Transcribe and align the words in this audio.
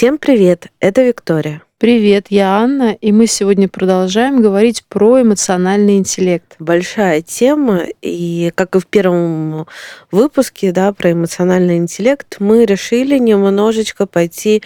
Всем 0.00 0.16
привет, 0.16 0.68
это 0.80 1.02
Виктория. 1.02 1.60
Привет, 1.76 2.28
я 2.30 2.56
Анна, 2.56 2.96
и 2.98 3.12
мы 3.12 3.26
сегодня 3.26 3.68
продолжаем 3.68 4.40
говорить 4.40 4.82
про 4.88 5.20
эмоциональный 5.20 5.98
интеллект. 5.98 6.56
Большая 6.58 7.20
тема, 7.20 7.82
и 8.00 8.50
как 8.54 8.76
и 8.76 8.80
в 8.80 8.86
первом 8.86 9.66
выпуске 10.10 10.72
да, 10.72 10.94
про 10.94 11.12
эмоциональный 11.12 11.76
интеллект, 11.76 12.36
мы 12.38 12.64
решили 12.64 13.18
немножечко 13.18 14.06
пойти 14.06 14.62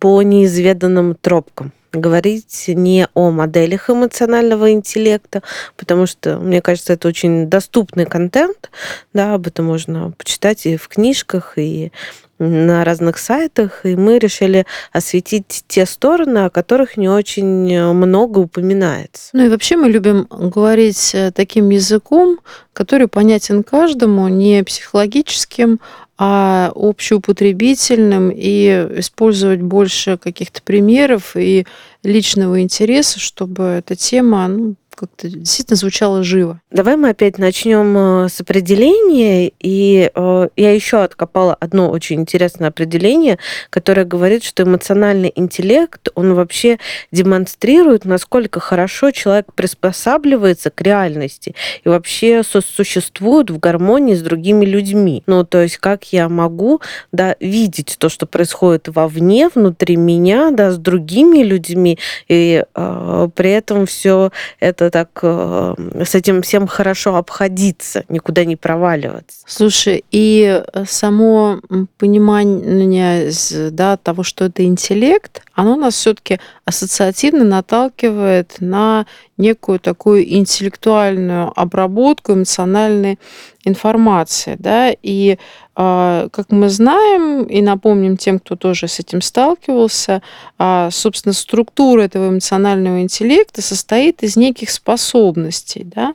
по 0.00 0.22
неизведанным 0.22 1.14
тропкам 1.14 1.72
говорить 1.92 2.64
не 2.66 3.08
о 3.14 3.30
моделях 3.30 3.88
эмоционального 3.88 4.72
интеллекта, 4.72 5.42
потому 5.76 6.06
что, 6.06 6.38
мне 6.38 6.60
кажется, 6.60 6.92
это 6.92 7.08
очень 7.08 7.46
доступный 7.46 8.04
контент, 8.04 8.70
да, 9.14 9.34
об 9.34 9.46
этом 9.46 9.66
можно 9.66 10.10
почитать 10.18 10.66
и 10.66 10.76
в 10.76 10.88
книжках, 10.88 11.54
и 11.56 11.90
на 12.38 12.84
разных 12.84 13.18
сайтах, 13.18 13.84
и 13.84 13.96
мы 13.96 14.18
решили 14.18 14.66
осветить 14.92 15.64
те 15.66 15.86
стороны, 15.86 16.38
о 16.38 16.50
которых 16.50 16.96
не 16.96 17.08
очень 17.08 17.92
много 17.92 18.38
упоминается. 18.38 19.30
Ну 19.32 19.46
и 19.46 19.48
вообще 19.48 19.76
мы 19.76 19.88
любим 19.88 20.26
говорить 20.30 21.14
э, 21.14 21.32
таким 21.32 21.70
языком, 21.70 22.38
который 22.72 23.08
понятен 23.08 23.62
каждому, 23.62 24.28
не 24.28 24.62
психологическим, 24.62 25.80
а 26.16 26.72
общеупотребительным, 26.74 28.30
и 28.34 28.88
использовать 28.98 29.62
больше 29.62 30.18
каких-то 30.18 30.60
примеров 30.62 31.36
и 31.36 31.64
личного 32.02 32.60
интереса, 32.60 33.20
чтобы 33.20 33.64
эта 33.64 33.94
тема 33.94 34.48
ну, 34.48 34.74
как-то 34.98 35.28
действительно 35.28 35.76
звучало 35.76 36.24
живо. 36.24 36.60
Давай 36.72 36.96
мы 36.96 37.10
опять 37.10 37.38
начнем 37.38 38.24
э, 38.24 38.28
с 38.28 38.40
определения. 38.40 39.52
И 39.60 40.10
э, 40.12 40.48
я 40.56 40.74
еще 40.74 41.04
откопала 41.04 41.54
одно 41.54 41.90
очень 41.90 42.20
интересное 42.20 42.68
определение, 42.68 43.38
которое 43.70 44.04
говорит, 44.04 44.42
что 44.42 44.64
эмоциональный 44.64 45.32
интеллект, 45.34 46.08
он 46.16 46.34
вообще 46.34 46.78
демонстрирует, 47.12 48.04
насколько 48.04 48.58
хорошо 48.58 49.12
человек 49.12 49.52
приспосабливается 49.54 50.70
к 50.70 50.80
реальности 50.80 51.54
и 51.84 51.88
вообще 51.88 52.42
существует 52.42 53.50
в 53.50 53.58
гармонии 53.58 54.14
с 54.14 54.22
другими 54.22 54.64
людьми. 54.64 55.22
Ну, 55.26 55.44
то 55.44 55.62
есть 55.62 55.76
как 55.78 56.12
я 56.12 56.28
могу 56.28 56.80
да, 57.12 57.36
видеть 57.38 57.96
то, 57.98 58.08
что 58.08 58.26
происходит 58.26 58.88
вовне, 58.88 59.48
внутри 59.54 59.96
меня, 59.96 60.50
да, 60.50 60.72
с 60.72 60.78
другими 60.78 61.44
людьми, 61.44 61.98
и 62.26 62.64
э, 62.74 63.28
при 63.34 63.50
этом 63.52 63.86
все 63.86 64.32
это 64.58 64.87
так 64.90 65.10
э, 65.22 65.74
с 66.04 66.14
этим 66.14 66.42
всем 66.42 66.66
хорошо 66.66 67.16
обходиться, 67.16 68.04
никуда 68.08 68.44
не 68.44 68.56
проваливаться. 68.56 69.38
Слушай, 69.46 70.04
и 70.10 70.62
э, 70.72 70.84
само 70.86 71.60
понимание 71.98 73.30
да, 73.70 73.96
того, 73.96 74.22
что 74.22 74.46
это 74.46 74.64
интеллект, 74.64 75.42
оно 75.54 75.76
нас 75.76 75.94
все-таки 75.94 76.40
ассоциативно 76.64 77.44
наталкивает 77.44 78.56
на 78.60 79.06
некую 79.38 79.78
такую 79.78 80.28
интеллектуальную 80.34 81.52
обработку 81.54 82.32
эмоциональной 82.32 83.18
информации. 83.64 84.56
Да? 84.58 84.92
И 85.02 85.38
а, 85.74 86.28
как 86.32 86.50
мы 86.50 86.68
знаем 86.68 87.44
и 87.44 87.62
напомним 87.62 88.16
тем, 88.16 88.40
кто 88.40 88.56
тоже 88.56 88.88
с 88.88 88.98
этим 88.98 89.20
сталкивался, 89.20 90.22
а, 90.58 90.90
собственно, 90.90 91.32
структура 91.32 92.02
этого 92.02 92.30
эмоционального 92.30 93.00
интеллекта 93.00 93.62
состоит 93.62 94.22
из 94.24 94.36
неких 94.36 94.70
способностей. 94.70 95.84
Да? 95.84 96.14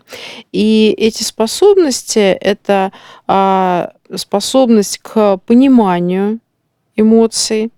И 0.51 0.93
эти 0.97 1.23
способности– 1.23 2.19
это 2.19 2.91
а, 3.25 3.93
способность 4.15 4.97
к 4.99 5.37
пониманию 5.37 6.39
эмоций, 6.95 7.71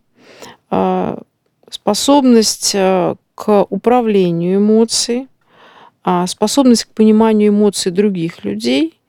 способность 1.70 2.74
к 3.36 3.66
управлению 3.70 4.58
эмоций, 4.58 5.28
способность 6.28 6.86
к 6.86 6.90
пониманию 6.90 7.50
эмоций 7.50 7.92
других 7.92 8.44
людей– 8.44 9.00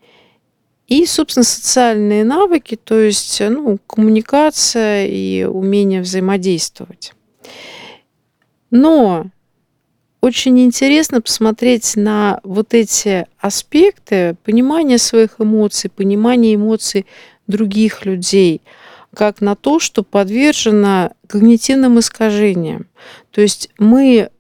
и, 0.87 1.05
собственно, 1.05 1.45
социальные 1.45 2.25
навыки, 2.25 2.79
то 2.83 2.99
есть 2.99 3.41
ну, 3.41 3.79
коммуникация 3.87 5.07
и 5.07 5.45
умение 5.45 6.01
взаимодействовать. 6.01 7.13
Но 8.71 9.27
очень 10.21 10.61
интересно 10.61 11.21
посмотреть 11.21 11.97
на 11.97 12.41
вот 12.45 12.73
эти 12.73 13.27
аспекты 13.39 14.37
понимания 14.45 14.99
своих 14.99 15.41
эмоций, 15.41 15.91
понимания 15.91 16.55
эмоций 16.55 17.07
других 17.49 18.05
людей, 18.05 18.63
как 19.13 19.41
на 19.41 19.57
то, 19.57 19.81
что 19.81 20.05
подвержено 20.05 21.13
когнитивным 21.27 21.99
искажениям. 21.99 22.87
То 23.33 23.41
есть 23.41 23.71
мы 23.79 24.31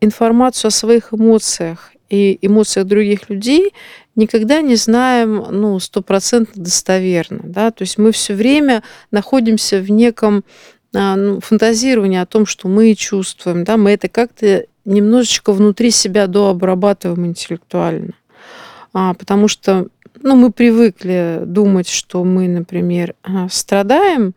информацию 0.00 0.68
о 0.68 0.72
своих 0.72 1.12
эмоциях 1.12 1.92
и 2.08 2.38
эмоциях 2.42 2.86
других 2.86 3.28
людей 3.28 3.72
никогда 4.16 4.60
не 4.62 4.76
знаем 4.76 5.44
ну, 5.50 5.78
стопроцентно 5.78 6.62
достоверно. 6.62 7.40
Да? 7.44 7.70
То 7.70 7.82
есть 7.82 7.98
мы 7.98 8.12
все 8.12 8.34
время 8.34 8.82
находимся 9.10 9.78
в 9.78 9.90
неком 9.90 10.44
а, 10.94 11.16
ну, 11.16 11.40
фантазировании 11.40 12.18
о 12.18 12.26
том, 12.26 12.46
что 12.46 12.68
мы 12.68 12.94
чувствуем. 12.94 13.64
Да? 13.64 13.76
Мы 13.76 13.90
это 13.90 14.08
как-то 14.08 14.64
немножечко 14.84 15.52
внутри 15.52 15.90
себя 15.90 16.26
дообрабатываем 16.26 17.26
интеллектуально. 17.26 18.14
А, 18.92 19.14
потому 19.14 19.48
что 19.48 19.86
ну, 20.20 20.34
мы 20.34 20.50
привыкли 20.50 21.42
думать, 21.44 21.88
что 21.88 22.24
мы, 22.24 22.48
например, 22.48 23.14
а, 23.22 23.48
страдаем, 23.48 24.34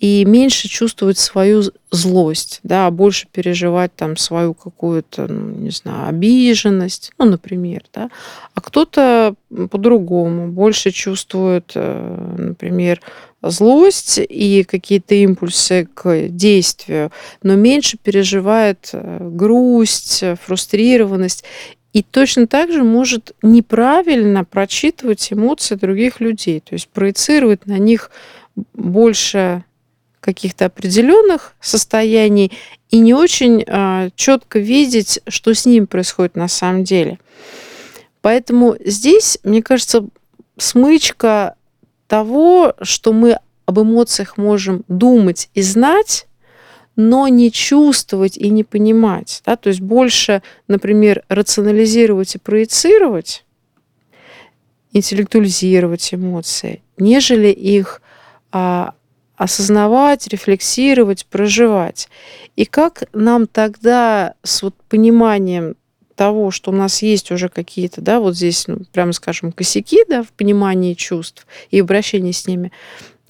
и 0.00 0.24
меньше 0.24 0.66
чувствовать 0.66 1.18
свою 1.18 1.62
злость, 1.90 2.60
да, 2.62 2.86
а 2.86 2.90
больше 2.90 3.28
переживать 3.30 3.94
там 3.94 4.16
свою 4.16 4.54
какую-то, 4.54 5.26
ну, 5.28 5.50
не 5.50 5.70
знаю, 5.70 6.08
обиженность, 6.08 7.12
ну, 7.18 7.26
например, 7.26 7.82
да. 7.92 8.10
А 8.54 8.62
кто-то 8.62 9.34
по-другому 9.70 10.48
больше 10.48 10.90
чувствует, 10.90 11.72
э, 11.74 12.34
например, 12.38 13.02
злость 13.42 14.18
и 14.18 14.64
какие-то 14.64 15.14
импульсы 15.16 15.86
к 15.92 16.28
действию, 16.28 17.12
но 17.42 17.56
меньше 17.56 17.98
переживает 18.02 18.88
э, 18.94 19.18
грусть, 19.20 20.24
фрустрированность 20.46 21.44
и 21.92 22.02
точно 22.02 22.46
так 22.46 22.72
же 22.72 22.84
может 22.84 23.34
неправильно 23.42 24.44
прочитывать 24.44 25.30
эмоции 25.30 25.74
других 25.74 26.20
людей, 26.20 26.60
то 26.60 26.72
есть 26.72 26.88
проецировать 26.88 27.66
на 27.66 27.78
них 27.78 28.10
больше 28.72 29.64
каких-то 30.20 30.66
определенных 30.66 31.54
состояний 31.60 32.52
и 32.90 32.98
не 32.98 33.14
очень 33.14 33.64
э, 33.66 34.10
четко 34.14 34.58
видеть, 34.58 35.20
что 35.28 35.54
с 35.54 35.66
ним 35.66 35.86
происходит 35.86 36.36
на 36.36 36.48
самом 36.48 36.84
деле. 36.84 37.18
Поэтому 38.20 38.76
здесь, 38.84 39.38
мне 39.44 39.62
кажется, 39.62 40.06
смычка 40.58 41.54
того, 42.06 42.74
что 42.82 43.12
мы 43.12 43.38
об 43.64 43.80
эмоциях 43.80 44.36
можем 44.36 44.84
думать 44.88 45.48
и 45.54 45.62
знать, 45.62 46.26
но 46.96 47.28
не 47.28 47.50
чувствовать 47.50 48.36
и 48.36 48.50
не 48.50 48.64
понимать. 48.64 49.42
Да? 49.46 49.56
То 49.56 49.68
есть 49.68 49.80
больше, 49.80 50.42
например, 50.68 51.22
рационализировать 51.28 52.34
и 52.34 52.38
проецировать, 52.38 53.44
интеллектуализировать 54.92 56.12
эмоции, 56.12 56.82
нежели 56.98 57.48
их 57.48 58.02
а, 58.50 58.94
осознавать, 59.40 60.28
рефлексировать, 60.28 61.24
проживать. 61.24 62.10
И 62.56 62.66
как 62.66 63.04
нам 63.14 63.46
тогда 63.46 64.34
с 64.42 64.62
вот 64.62 64.74
пониманием 64.90 65.76
того, 66.14 66.50
что 66.50 66.70
у 66.70 66.74
нас 66.74 67.00
есть 67.00 67.30
уже 67.30 67.48
какие-то, 67.48 68.02
да, 68.02 68.20
вот 68.20 68.36
здесь, 68.36 68.68
ну, 68.68 68.80
прямо 68.92 69.12
скажем, 69.12 69.52
косяки, 69.52 70.04
да, 70.06 70.22
в 70.22 70.28
понимании 70.32 70.92
чувств 70.92 71.46
и 71.70 71.80
обращении 71.80 72.32
с 72.32 72.46
ними, 72.46 72.70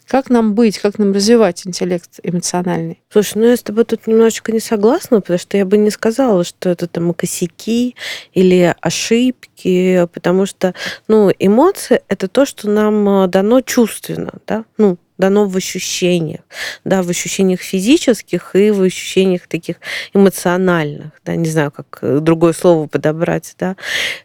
как 0.08 0.28
нам 0.30 0.54
быть, 0.54 0.80
как 0.80 0.98
нам 0.98 1.12
развивать 1.12 1.64
интеллект 1.64 2.18
эмоциональный? 2.24 3.00
Слушай, 3.12 3.38
ну 3.38 3.44
я 3.46 3.56
с 3.56 3.62
тобой 3.62 3.84
тут 3.84 4.08
немножечко 4.08 4.50
не 4.50 4.58
согласна, 4.58 5.20
потому 5.20 5.38
что 5.38 5.56
я 5.56 5.64
бы 5.64 5.78
не 5.78 5.90
сказала, 5.90 6.42
что 6.42 6.70
это 6.70 6.88
там 6.88 7.14
косяки 7.14 7.94
или 8.34 8.74
ошибки, 8.80 10.08
потому 10.12 10.46
что, 10.46 10.74
ну, 11.06 11.30
эмоции— 11.38 12.02
это 12.08 12.26
то, 12.26 12.44
что 12.44 12.68
нам 12.68 13.08
э, 13.08 13.28
дано 13.28 13.60
чувственно, 13.60 14.32
да, 14.48 14.64
ну, 14.76 14.98
дано 15.20 15.46
в 15.46 15.56
ощущениях, 15.56 16.40
да, 16.84 17.02
в 17.02 17.10
ощущениях 17.10 17.60
физических 17.60 18.56
и 18.56 18.70
в 18.70 18.82
ощущениях 18.82 19.46
таких 19.46 19.76
эмоциональных, 20.14 21.12
да, 21.24 21.36
не 21.36 21.48
знаю, 21.48 21.70
как 21.70 21.98
э, 22.02 22.18
другое 22.20 22.52
слово 22.52 22.86
подобрать, 22.86 23.54
да, 23.58 23.76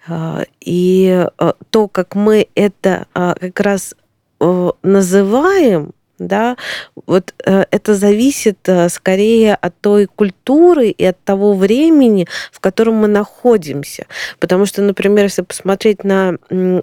а, 0.07 0.43
и 0.59 1.27
э, 1.37 1.53
то, 1.69 1.87
как 1.87 2.15
мы 2.15 2.47
это 2.55 3.05
а, 3.13 3.35
как 3.35 3.59
раз 3.59 3.95
э, 4.39 4.71
называем, 4.81 5.93
да, 6.19 6.57
вот 7.05 7.33
э, 7.45 7.65
это 7.71 7.95
зависит 7.95 8.57
э, 8.67 8.89
скорее 8.89 9.55
от 9.55 9.73
той 9.81 10.05
культуры 10.05 10.89
и 10.89 11.05
от 11.05 11.21
того 11.23 11.53
времени, 11.53 12.27
в 12.51 12.59
котором 12.59 12.95
мы 12.95 13.07
находимся. 13.07 14.05
Потому 14.39 14.65
что, 14.65 14.81
например, 14.81 15.25
если 15.25 15.41
посмотреть 15.41 16.03
на 16.03 16.37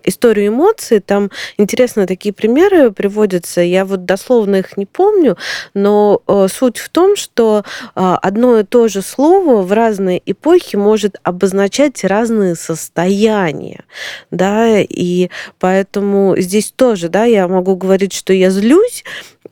историю 0.05 0.49
эмоций, 0.49 1.01
там 1.01 1.31
интересно 1.57 2.07
такие 2.07 2.33
примеры 2.33 2.91
приводятся. 2.91 3.61
Я 3.61 3.85
вот 3.85 4.05
дословно 4.05 4.57
их 4.57 4.77
не 4.77 4.87
помню, 4.87 5.37
но 5.75 6.23
э, 6.27 6.47
суть 6.53 6.79
в 6.79 6.89
том, 6.89 7.17
что 7.17 7.65
одно 7.95 8.59
и 8.59 8.65
то 8.65 8.89
же 8.89 9.03
слово 9.03 9.63
в 9.63 9.73
разные 9.73 10.23
эпохи 10.25 10.77
может 10.77 11.19
обозначать 11.23 12.05
разные 12.05 12.55
состояния, 12.55 13.85
да, 14.31 14.79
и 14.81 15.31
поэтому 15.59 16.35
здесь 16.37 16.73
тоже, 16.75 17.09
да, 17.09 17.25
я 17.25 17.49
могу 17.49 17.77
говорить, 17.77 18.13
что 18.13 18.33
я 18.33 18.51
злюсь, 18.51 19.05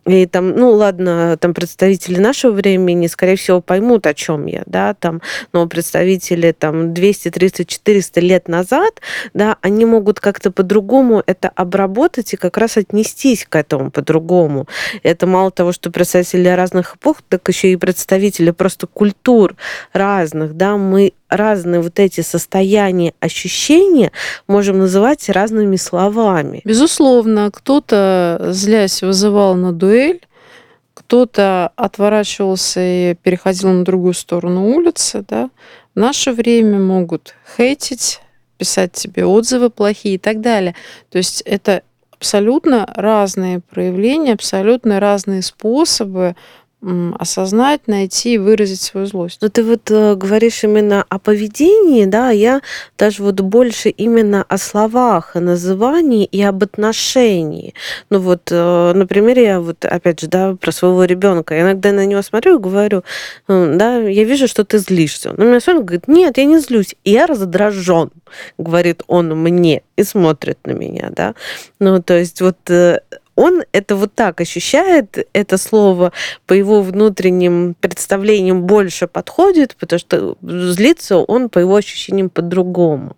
и 0.06 0.26
там, 0.26 0.54
ну 0.56 0.70
ладно, 0.70 1.36
там 1.38 1.54
представители 1.54 2.18
нашего 2.18 2.52
времени, 2.52 3.06
скорее 3.06 3.36
всего, 3.36 3.60
поймут, 3.60 4.06
о 4.06 4.14
чем 4.14 4.46
я, 4.46 4.62
да, 4.66 4.94
там, 4.94 5.20
но 5.52 5.66
представители 5.66 6.52
там 6.52 6.94
200, 6.94 7.30
300, 7.30 7.64
400 7.64 8.20
лет 8.20 8.48
назад, 8.48 9.00
да, 9.34 9.56
они 9.60 9.84
могут 9.84 10.20
как-то 10.20 10.50
по-другому 10.50 11.22
это 11.26 11.50
обработать 11.54 12.32
и 12.32 12.36
как 12.36 12.56
раз 12.56 12.76
отнестись 12.76 13.46
к 13.48 13.56
этому 13.56 13.90
по-другому. 13.90 14.66
Это 15.02 15.26
мало 15.26 15.50
того, 15.50 15.72
что 15.72 15.90
представители 15.90 16.48
разных 16.48 16.96
эпох, 16.96 17.18
так 17.28 17.46
еще 17.48 17.72
и 17.72 17.76
представители 17.76 18.50
просто 18.50 18.86
культур 18.86 19.54
разных, 19.92 20.56
да, 20.56 20.76
мы 20.76 21.12
разные 21.30 21.80
вот 21.80 21.98
эти 21.98 22.20
состояния, 22.20 23.14
ощущения 23.20 24.12
можем 24.46 24.78
называть 24.78 25.28
разными 25.28 25.76
словами. 25.76 26.60
Безусловно, 26.64 27.50
кто-то, 27.52 28.48
злясь, 28.50 29.02
вызывал 29.02 29.54
на 29.54 29.72
дуэль, 29.72 30.20
кто-то 30.94 31.72
отворачивался 31.76 32.80
и 32.80 33.14
переходил 33.14 33.70
на 33.70 33.84
другую 33.84 34.14
сторону 34.14 34.66
улицы, 34.74 35.24
да. 35.26 35.50
В 35.94 35.98
наше 35.98 36.32
время 36.32 36.78
могут 36.78 37.34
хейтить, 37.56 38.20
писать 38.58 38.92
тебе 38.92 39.24
отзывы 39.24 39.70
плохие 39.70 40.16
и 40.16 40.18
так 40.18 40.40
далее. 40.40 40.74
То 41.10 41.18
есть 41.18 41.40
это 41.42 41.82
абсолютно 42.12 42.86
разные 42.94 43.60
проявления, 43.60 44.34
абсолютно 44.34 45.00
разные 45.00 45.42
способы 45.42 46.36
осознать, 46.82 47.88
найти 47.88 48.34
и 48.34 48.38
выразить 48.38 48.80
свою 48.80 49.06
злость. 49.06 49.42
Но 49.42 49.48
ты 49.48 49.62
вот 49.62 49.90
э, 49.90 50.14
говоришь 50.14 50.64
именно 50.64 51.04
о 51.08 51.18
поведении, 51.18 52.06
да, 52.06 52.30
а 52.30 52.32
я 52.32 52.62
даже 52.96 53.22
вот 53.22 53.40
больше 53.40 53.90
именно 53.90 54.44
о 54.48 54.56
словах, 54.56 55.36
о 55.36 55.40
назывании 55.40 56.24
и 56.24 56.42
об 56.42 56.62
отношении. 56.62 57.74
Ну 58.08 58.18
вот, 58.20 58.48
э, 58.50 58.92
например, 58.94 59.38
я 59.38 59.60
вот 59.60 59.84
опять 59.84 60.20
же, 60.20 60.28
да, 60.28 60.56
про 60.58 60.72
своего 60.72 61.04
ребенка. 61.04 61.60
иногда 61.60 61.92
на 61.92 62.06
него 62.06 62.22
смотрю 62.22 62.56
и 62.56 62.62
говорю, 62.62 63.02
да, 63.46 63.98
я 63.98 64.24
вижу, 64.24 64.48
что 64.48 64.64
ты 64.64 64.78
злишься. 64.78 65.34
Но 65.36 65.44
меня 65.44 65.60
смотрит, 65.60 65.84
говорит, 65.84 66.08
нет, 66.08 66.38
я 66.38 66.44
не 66.44 66.60
злюсь, 66.60 66.94
я 67.04 67.26
раздражен, 67.26 68.10
говорит 68.56 69.02
он 69.06 69.28
мне 69.36 69.82
и 69.96 70.02
смотрит 70.02 70.58
на 70.64 70.70
меня, 70.70 71.10
да. 71.10 71.34
Ну, 71.78 72.02
то 72.02 72.16
есть 72.16 72.40
вот 72.40 72.56
э, 72.70 73.00
он 73.36 73.62
это 73.72 73.96
вот 73.96 74.14
так 74.14 74.40
ощущает, 74.40 75.26
это 75.32 75.56
слово 75.56 76.12
по 76.46 76.52
его 76.52 76.82
внутренним 76.82 77.74
представлениям 77.80 78.62
больше 78.62 79.06
подходит, 79.06 79.76
потому 79.78 79.98
что 79.98 80.36
злится 80.42 81.16
он 81.16 81.48
по 81.48 81.58
его 81.58 81.76
ощущениям 81.76 82.30
по-другому. 82.30 83.16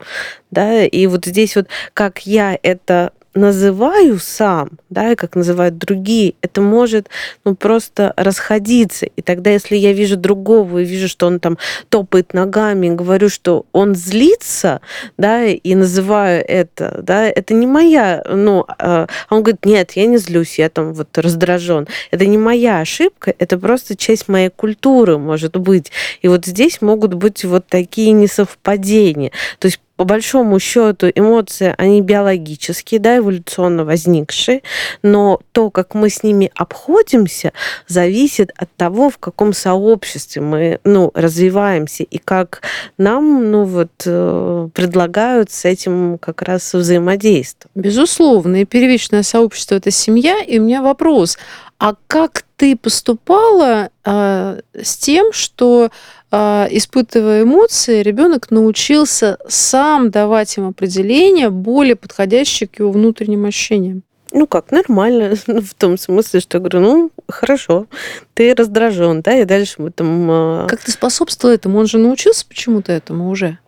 Да? 0.51 0.85
И 0.85 1.07
вот 1.07 1.25
здесь 1.25 1.57
вот 1.57 1.69
как 1.95 2.27
я 2.27 2.59
это 2.63 3.13
называю 3.35 4.19
сам, 4.19 4.71
да, 4.91 5.13
и 5.13 5.15
как 5.15 5.35
называют 5.35 5.79
другие, 5.79 6.35
это 6.43 6.61
может 6.61 7.09
ну, 7.45 7.55
просто 7.55 8.13
расходиться. 8.17 9.07
И 9.07 9.23
тогда, 9.23 9.51
если 9.51 9.77
я 9.77 9.93
вижу 9.93 10.17
другого 10.17 10.79
и 10.79 10.85
вижу, 10.85 11.09
что 11.09 11.27
он 11.27 11.41
там 11.41 11.59
топает 11.89 12.35
ногами, 12.35 12.95
говорю, 12.95 13.29
что 13.29 13.67
он 13.73 13.95
злится, 13.95 14.81
да, 15.17 15.45
и 15.45 15.75
называю 15.75 16.45
это, 16.47 17.01
да, 17.03 17.27
это 17.27 17.55
не 17.55 17.67
моя, 17.67 18.23
ну, 18.29 18.65
а 18.69 19.07
он 19.31 19.43
говорит, 19.43 19.65
нет, 19.65 19.93
я 19.93 20.07
не 20.07 20.19
злюсь, 20.19 20.59
я 20.59 20.69
там 20.69 20.93
вот 20.93 21.17
раздражен. 21.17 21.89
Это 22.11 22.27
не 22.27 22.39
моя 22.39 22.81
ошибка, 22.81 23.35
это 23.39 23.59
просто 23.59 23.97
часть 23.97 24.29
моей 24.29 24.51
культуры, 24.51 25.19
может 25.19 25.57
быть. 25.57 25.91
И 26.21 26.29
вот 26.29 26.47
здесь 26.47 26.83
могут 26.83 27.15
быть 27.15 27.45
вот 27.45 27.67
такие 27.67 28.13
несовпадения. 28.13 29.33
То 29.59 29.67
есть 29.67 29.81
по 30.03 30.05
большому 30.05 30.59
счету 30.59 31.13
эмоции, 31.15 31.77
они 31.79 32.01
биологические, 32.01 32.99
да, 32.99 33.19
эволюционно 33.19 33.85
возникшие, 33.85 34.63
но 35.05 35.39
то, 35.53 35.71
как 35.71 35.95
мы 35.95 36.11
с 36.11 36.25
ними 36.25 36.51
обходимся, 36.57 37.53
зависит 37.87 38.51
от 38.57 38.69
того, 38.75 39.11
в 39.11 39.19
каком 39.19 39.53
сообществе 39.53 40.43
мы, 40.43 40.81
ну, 40.83 41.13
развиваемся 41.15 42.03
и 42.03 42.19
как 42.19 42.63
нам, 42.99 43.53
ну, 43.53 43.63
вот, 43.63 43.93
э, 44.05 44.69
предлагают 44.75 45.53
с 45.53 45.65
этим 45.65 46.19
как 46.19 46.43
раз 46.43 46.75
взаимодействовать. 46.75 47.71
Безусловно, 47.77 48.63
и 48.63 48.65
первичное 48.65 49.23
сообщество– 49.23 49.75
это 49.77 49.93
семья. 49.93 50.41
И 50.41 50.59
у 50.59 50.65
меня 50.65 50.83
вопрос, 50.83 51.39
а 51.79 51.95
как 52.09 52.43
ты 52.57 52.77
поступала 52.77 53.91
э, 54.05 54.61
с 54.83 54.97
тем, 54.97 55.33
что 55.33 55.91
испытывая 56.33 57.43
эмоции, 57.43 58.03
ребенок 58.03 58.51
научился 58.51 59.39
сам 59.49 60.11
давать 60.11 60.57
им 60.57 60.69
определения, 60.69 61.51
более 61.51 61.97
подходящие 61.97 62.69
к 62.69 62.79
его 62.79 62.91
внутренним 62.91 63.45
ощущениям? 63.45 64.03
Ну 64.33 64.47
как, 64.47 64.71
нормально, 64.71 65.35
в 65.47 65.75
том 65.75 65.99
смысле, 65.99 66.41
что 66.41 66.59
говорю, 66.59 66.81
ну, 66.81 67.11
хорошо, 67.29 67.87
ты 68.35 68.55
раздражен, 68.55 69.21
да, 69.21 69.39
и 69.39 69.45
дальше 69.45 69.75
мы 69.79 69.91
там... 69.91 70.31
Э... 70.31 70.67
Как 70.69 70.83
ты 70.83 70.91
способствовал 70.91 71.55
этому? 71.55 71.79
Он 71.79 71.87
же 71.87 71.99
научился 71.99 72.47
почему-то 72.47 72.93
этому 72.93 73.29
уже? 73.29 73.59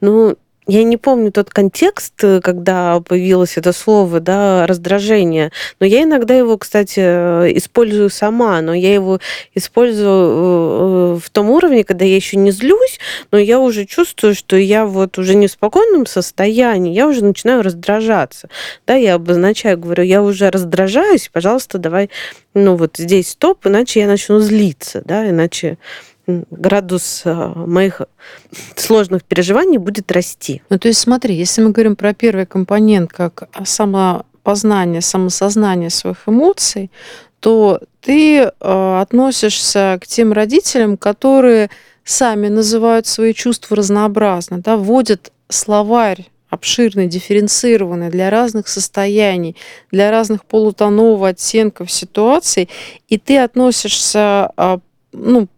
Ну, 0.00 0.36
я 0.68 0.84
не 0.84 0.98
помню 0.98 1.32
тот 1.32 1.48
контекст, 1.48 2.12
э, 2.22 2.40
когда 2.42 3.00
появилось 3.00 3.56
это 3.56 3.72
слово, 3.72 4.20
да, 4.20 4.66
раздражение, 4.66 5.50
но 5.80 5.86
я 5.86 6.02
иногда 6.02 6.34
его, 6.34 6.58
кстати, 6.58 7.00
э, 7.00 7.52
использую 7.56 8.10
сама, 8.10 8.60
но 8.60 8.74
я 8.74 8.92
его 8.92 9.18
использую 9.54 11.16
э, 11.16 11.20
в 11.24 11.30
том 11.30 11.48
уровне, 11.48 11.84
когда 11.84 12.04
я 12.04 12.14
еще 12.14 12.36
не 12.36 12.50
злюсь, 12.50 13.00
но 13.32 13.38
я 13.38 13.58
уже 13.58 13.86
чувствую, 13.86 14.34
что 14.34 14.56
я 14.56 14.84
вот 14.84 15.16
уже 15.16 15.34
не 15.34 15.46
в 15.46 15.52
спокойном 15.52 16.04
состоянии, 16.04 16.92
я 16.92 17.08
уже 17.08 17.24
начинаю 17.24 17.62
раздражаться. 17.62 18.50
Да, 18.86 18.94
я 18.94 19.14
обозначаю, 19.14 19.78
говорю, 19.78 20.04
я 20.04 20.22
уже 20.22 20.50
раздражаюсь, 20.50 21.30
пожалуйста, 21.32 21.78
давай, 21.78 22.10
ну 22.52 22.76
вот 22.76 22.98
здесь 22.98 23.30
стоп, 23.30 23.66
иначе 23.66 24.00
я 24.00 24.06
начну 24.06 24.38
злиться, 24.40 25.00
да, 25.06 25.28
иначе 25.30 25.78
градус 26.50 27.22
а, 27.24 27.52
моих 27.54 28.02
сложных 28.76 29.24
переживаний 29.24 29.78
будет 29.78 30.12
расти. 30.12 30.62
Ну, 30.68 30.78
то 30.78 30.88
есть 30.88 31.00
смотри, 31.00 31.34
если 31.34 31.62
мы 31.62 31.70
говорим 31.70 31.96
про 31.96 32.14
первый 32.14 32.46
компонент 32.46 33.12
как 33.12 33.48
самопознание, 33.64 35.00
самосознание 35.00 35.90
своих 35.90 36.18
эмоций, 36.26 36.90
то 37.40 37.80
ты 38.00 38.40
э, 38.40 38.50
относишься 39.00 39.98
к 40.02 40.06
тем 40.06 40.32
родителям, 40.32 40.96
которые 40.96 41.70
сами 42.04 42.48
называют 42.48 43.06
свои 43.06 43.32
чувства 43.32 43.76
разнообразно, 43.76 44.58
да, 44.58 44.76
вводят 44.76 45.32
словарь 45.48 46.26
обширный, 46.50 47.06
дифференцированный 47.06 48.10
для 48.10 48.30
разных 48.30 48.68
состояний, 48.68 49.56
для 49.92 50.10
разных 50.10 50.44
полутонов, 50.46 51.22
оттенков 51.22 51.90
ситуаций, 51.90 52.68
и 53.08 53.18
ты 53.18 53.38
относишься 53.38 54.50
ну, 55.12 55.48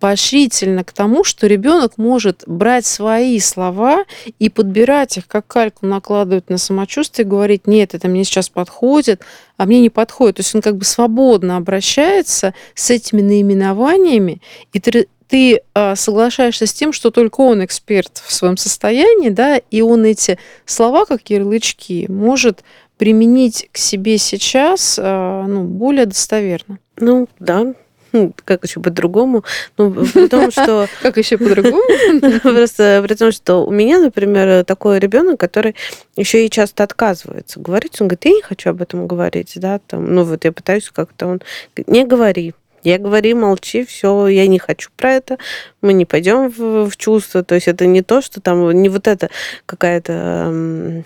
поощрительно 0.00 0.82
к 0.84 0.92
тому, 0.92 1.24
что 1.24 1.46
ребенок 1.46 1.98
может 1.98 2.44
брать 2.46 2.86
свои 2.86 3.38
слова 3.38 4.04
и 4.38 4.48
подбирать 4.48 5.18
их, 5.18 5.26
как 5.26 5.46
кальку 5.46 5.86
накладывать 5.86 6.48
на 6.48 6.58
самочувствие, 6.58 7.26
говорить, 7.26 7.66
нет, 7.66 7.94
это 7.94 8.08
мне 8.08 8.24
сейчас 8.24 8.48
подходит, 8.48 9.22
а 9.56 9.66
мне 9.66 9.80
не 9.80 9.90
подходит. 9.90 10.36
То 10.36 10.40
есть 10.40 10.54
он 10.54 10.62
как 10.62 10.76
бы 10.76 10.84
свободно 10.84 11.56
обращается 11.56 12.54
с 12.74 12.90
этими 12.90 13.20
наименованиями, 13.20 14.40
и 14.72 14.80
ты, 14.80 15.08
ты 15.28 15.60
а, 15.74 15.94
соглашаешься 15.94 16.66
с 16.66 16.72
тем, 16.72 16.92
что 16.92 17.10
только 17.10 17.40
он 17.40 17.64
эксперт 17.64 18.22
в 18.24 18.32
своем 18.32 18.56
состоянии, 18.56 19.28
да, 19.28 19.58
и 19.58 19.82
он 19.82 20.04
эти 20.04 20.38
слова, 20.64 21.04
как 21.04 21.28
ярлычки, 21.28 22.06
может 22.08 22.64
применить 22.96 23.68
к 23.72 23.78
себе 23.78 24.16
сейчас 24.16 24.98
а, 25.00 25.46
ну, 25.46 25.64
более 25.64 26.06
достоверно. 26.06 26.78
Ну, 26.96 27.28
да, 27.38 27.74
как 28.44 28.64
еще 28.64 28.80
по-другому? 28.80 29.44
Ну, 29.78 29.92
при 29.92 30.28
том, 30.28 30.50
что... 30.50 30.88
Как 31.02 31.16
еще 31.16 31.38
по-другому? 31.38 31.82
Просто 32.42 33.02
при 33.06 33.14
том, 33.14 33.32
что 33.32 33.64
у 33.66 33.70
меня, 33.70 33.98
например, 33.98 34.64
такой 34.64 34.98
ребенок, 34.98 35.40
который 35.40 35.74
еще 36.16 36.46
и 36.46 36.50
часто 36.50 36.84
отказывается 36.84 37.60
говорить. 37.60 38.00
Он 38.00 38.08
говорит, 38.08 38.24
я 38.24 38.32
не 38.32 38.42
хочу 38.42 38.70
об 38.70 38.82
этом 38.82 39.06
говорить, 39.06 39.52
да, 39.56 39.78
там, 39.86 40.14
ну 40.14 40.24
вот 40.24 40.44
я 40.44 40.52
пытаюсь 40.52 40.90
как-то, 40.90 41.26
он 41.26 41.42
не 41.86 42.04
говори, 42.04 42.54
я 42.84 42.98
говори, 42.98 43.32
молчи, 43.32 43.84
все, 43.84 44.26
я 44.26 44.46
не 44.48 44.58
хочу 44.58 44.90
про 44.96 45.12
это, 45.12 45.38
мы 45.80 45.92
не 45.92 46.04
пойдем 46.04 46.48
в, 46.50 46.90
в 46.90 46.96
чувство. 46.96 47.44
То 47.44 47.54
есть 47.54 47.68
это 47.68 47.86
не 47.86 48.02
то, 48.02 48.20
что 48.20 48.40
там, 48.40 48.70
не 48.72 48.88
вот 48.88 49.06
это 49.06 49.30
какая-то 49.66 51.04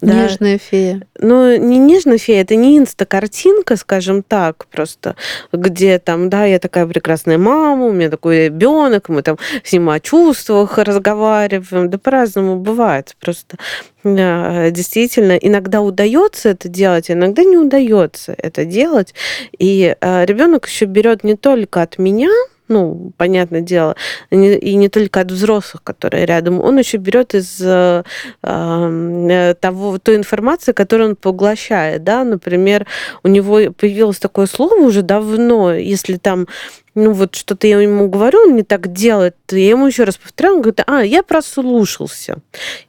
Да. 0.00 0.24
Нежная 0.24 0.58
фея. 0.58 1.02
Ну, 1.18 1.56
не 1.56 1.78
нежная 1.78 2.18
фея, 2.18 2.42
это 2.42 2.56
не 2.56 2.78
инста-картинка, 2.78 3.76
скажем 3.76 4.22
так, 4.22 4.66
просто, 4.66 5.16
где 5.52 5.98
там, 5.98 6.30
да, 6.30 6.44
я 6.44 6.58
такая 6.58 6.86
прекрасная 6.86 7.38
мама, 7.38 7.86
у 7.86 7.92
меня 7.92 8.10
такой 8.10 8.46
ребенок, 8.46 9.08
мы 9.08 9.22
там 9.22 9.38
с 9.62 9.72
ним 9.72 9.90
о 9.90 10.00
чувствах 10.00 10.78
разговариваем, 10.78 11.90
да 11.90 11.98
по-разному 11.98 12.56
бывает. 12.56 13.16
Просто 13.20 13.56
действительно, 14.02 15.32
иногда 15.32 15.82
удается 15.82 16.50
это 16.50 16.68
делать, 16.68 17.10
иногда 17.10 17.44
не 17.44 17.58
удается 17.58 18.34
это 18.36 18.64
делать. 18.64 19.14
И 19.58 19.94
а, 20.00 20.24
ребенок 20.24 20.66
еще 20.66 20.86
берет 20.86 21.22
не 21.24 21.36
только 21.36 21.82
от 21.82 21.98
меня, 21.98 22.30
ну, 22.70 23.12
понятное 23.16 23.60
дело, 23.60 23.96
и 24.30 24.74
не 24.74 24.88
только 24.88 25.20
от 25.20 25.30
взрослых, 25.30 25.82
которые 25.82 26.24
рядом, 26.24 26.60
он 26.60 26.78
еще 26.78 26.96
берет 26.96 27.34
из 27.34 27.60
э, 27.60 28.04
э, 28.42 29.54
того, 29.60 29.98
той 29.98 30.16
информации, 30.16 30.72
которую 30.72 31.10
он 31.10 31.16
поглощает, 31.16 32.04
да, 32.04 32.24
например, 32.24 32.86
у 33.22 33.28
него 33.28 33.72
появилось 33.72 34.18
такое 34.18 34.46
слово 34.46 34.76
уже 34.76 35.02
давно, 35.02 35.74
если 35.74 36.16
там 36.16 36.46
ну 36.94 37.12
вот 37.12 37.36
что-то 37.36 37.66
я 37.66 37.80
ему 37.80 38.08
говорю, 38.08 38.40
он 38.40 38.56
не 38.56 38.62
так 38.62 38.92
делает, 38.92 39.36
я 39.50 39.70
ему 39.70 39.86
еще 39.86 40.04
раз 40.04 40.16
повторяю, 40.16 40.56
он 40.56 40.62
говорит, 40.62 40.82
а, 40.86 41.04
я 41.04 41.22
прослушался. 41.22 42.38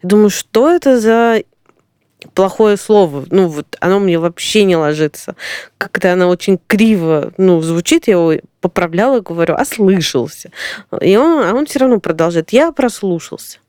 Я 0.02 0.10
думаю, 0.10 0.30
что 0.30 0.72
это 0.72 1.00
за 1.00 1.44
плохое 2.34 2.78
слово. 2.78 3.26
Ну, 3.30 3.48
вот 3.48 3.78
оно 3.80 4.00
мне 4.00 4.20
вообще 4.20 4.64
не 4.64 4.76
ложится. 4.76 5.36
Как-то 5.78 6.14
оно 6.14 6.30
очень 6.30 6.60
криво 6.68 7.34
ну, 7.38 7.62
звучит, 7.62 8.08
я 8.08 8.14
его 8.14 8.34
поправляла, 8.62 9.22
говорю, 9.22 9.56
ослышался. 9.56 10.52
И 11.02 11.18
он, 11.18 11.44
а 11.44 11.54
он 11.54 11.66
все 11.66 11.80
равно 11.80 12.00
продолжает, 12.00 12.52
я 12.52 12.72
прослушался. 12.72 13.60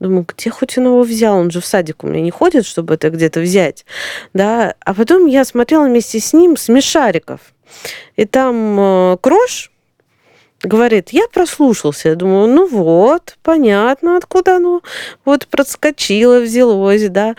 Думаю, 0.00 0.26
где 0.26 0.50
хоть 0.50 0.76
он 0.78 0.86
его 0.86 1.02
взял? 1.02 1.36
Он 1.36 1.50
же 1.50 1.60
в 1.60 1.66
садик 1.66 2.02
у 2.04 2.08
меня 2.08 2.22
не 2.22 2.30
ходит, 2.30 2.66
чтобы 2.66 2.94
это 2.94 3.10
где-то 3.10 3.40
взять. 3.40 3.86
Да? 4.34 4.74
А 4.80 4.94
потом 4.94 5.26
я 5.26 5.44
смотрела 5.44 5.84
вместе 5.84 6.18
с 6.18 6.32
ним 6.32 6.56
смешариков. 6.56 7.40
И 8.16 8.24
там 8.24 8.78
э, 8.78 9.16
Крош, 9.20 9.70
говорит, 10.62 11.10
я 11.10 11.28
прослушался. 11.32 12.10
Я 12.10 12.14
думаю, 12.16 12.48
ну 12.48 12.66
вот, 12.66 13.36
понятно, 13.42 14.16
откуда 14.16 14.56
оно 14.56 14.82
вот 15.24 15.46
проскочило, 15.46 16.40
взялось, 16.40 17.08
да 17.08 17.34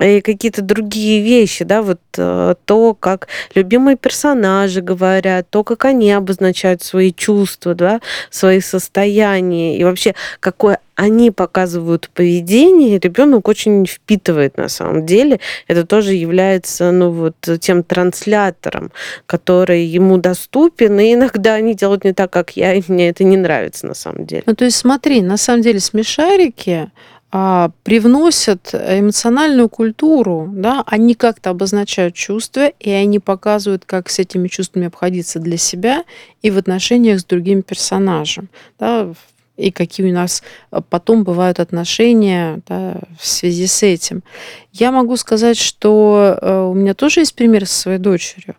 и 0.00 0.20
какие-то 0.20 0.62
другие 0.62 1.22
вещи, 1.22 1.64
да, 1.64 1.82
вот 1.82 2.00
э, 2.16 2.54
то, 2.64 2.94
как 2.94 3.28
любимые 3.54 3.96
персонажи 3.96 4.80
говорят, 4.80 5.48
то, 5.50 5.64
как 5.64 5.84
они 5.84 6.12
обозначают 6.12 6.82
свои 6.82 7.12
чувства, 7.12 7.74
да, 7.74 8.00
свои 8.30 8.60
состояния, 8.60 9.76
и 9.78 9.84
вообще, 9.84 10.14
какое 10.40 10.78
они 10.94 11.30
показывают 11.30 12.10
поведение, 12.14 12.98
ребенок 12.98 13.48
очень 13.48 13.86
впитывает 13.86 14.56
на 14.56 14.68
самом 14.68 15.06
деле. 15.06 15.40
Это 15.66 15.86
тоже 15.86 16.14
является 16.14 16.92
ну, 16.92 17.10
вот, 17.10 17.34
тем 17.60 17.82
транслятором, 17.82 18.92
который 19.26 19.84
ему 19.84 20.18
доступен, 20.18 21.00
и 21.00 21.14
иногда 21.14 21.54
они 21.54 21.74
делают 21.74 22.04
не 22.04 22.12
так, 22.12 22.30
как 22.30 22.56
я, 22.56 22.74
и 22.74 22.82
мне 22.88 23.08
это 23.08 23.24
не 23.24 23.36
нравится 23.36 23.86
на 23.86 23.94
самом 23.94 24.26
деле. 24.26 24.42
Ну, 24.46 24.54
то 24.54 24.64
есть 24.64 24.76
смотри, 24.76 25.22
на 25.22 25.36
самом 25.36 25.62
деле 25.62 25.80
смешарики 25.80 26.90
привносят 27.32 28.74
эмоциональную 28.74 29.70
культуру, 29.70 30.50
да, 30.52 30.84
они 30.86 31.14
как-то 31.14 31.48
обозначают 31.48 32.14
чувства, 32.14 32.68
и 32.68 32.90
они 32.90 33.20
показывают, 33.20 33.86
как 33.86 34.10
с 34.10 34.18
этими 34.18 34.48
чувствами 34.48 34.88
обходиться 34.88 35.38
для 35.38 35.56
себя 35.56 36.04
и 36.42 36.50
в 36.50 36.58
отношениях 36.58 37.20
с 37.20 37.24
другим 37.24 37.62
персонажем, 37.62 38.50
да, 38.78 39.14
и 39.56 39.70
какие 39.70 40.10
у 40.10 40.14
нас 40.14 40.42
а, 40.70 40.82
потом 40.82 41.24
бывают 41.24 41.60
отношения 41.60 42.60
да, 42.68 42.98
в 43.18 43.26
связи 43.26 43.66
с 43.66 43.82
этим. 43.82 44.22
Я 44.72 44.92
могу 44.92 45.16
сказать, 45.16 45.56
что 45.56 46.36
э, 46.40 46.60
у 46.62 46.74
меня 46.74 46.94
тоже 46.94 47.20
есть 47.20 47.34
пример 47.34 47.66
со 47.66 47.80
своей 47.80 47.98
дочерью. 47.98 48.56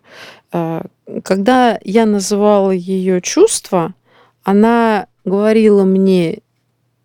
Когда 1.24 1.80
я 1.82 2.06
называла 2.06 2.70
ее 2.70 3.20
чувства, 3.20 3.94
она 4.44 5.08
говорила 5.24 5.82
мне 5.82 6.40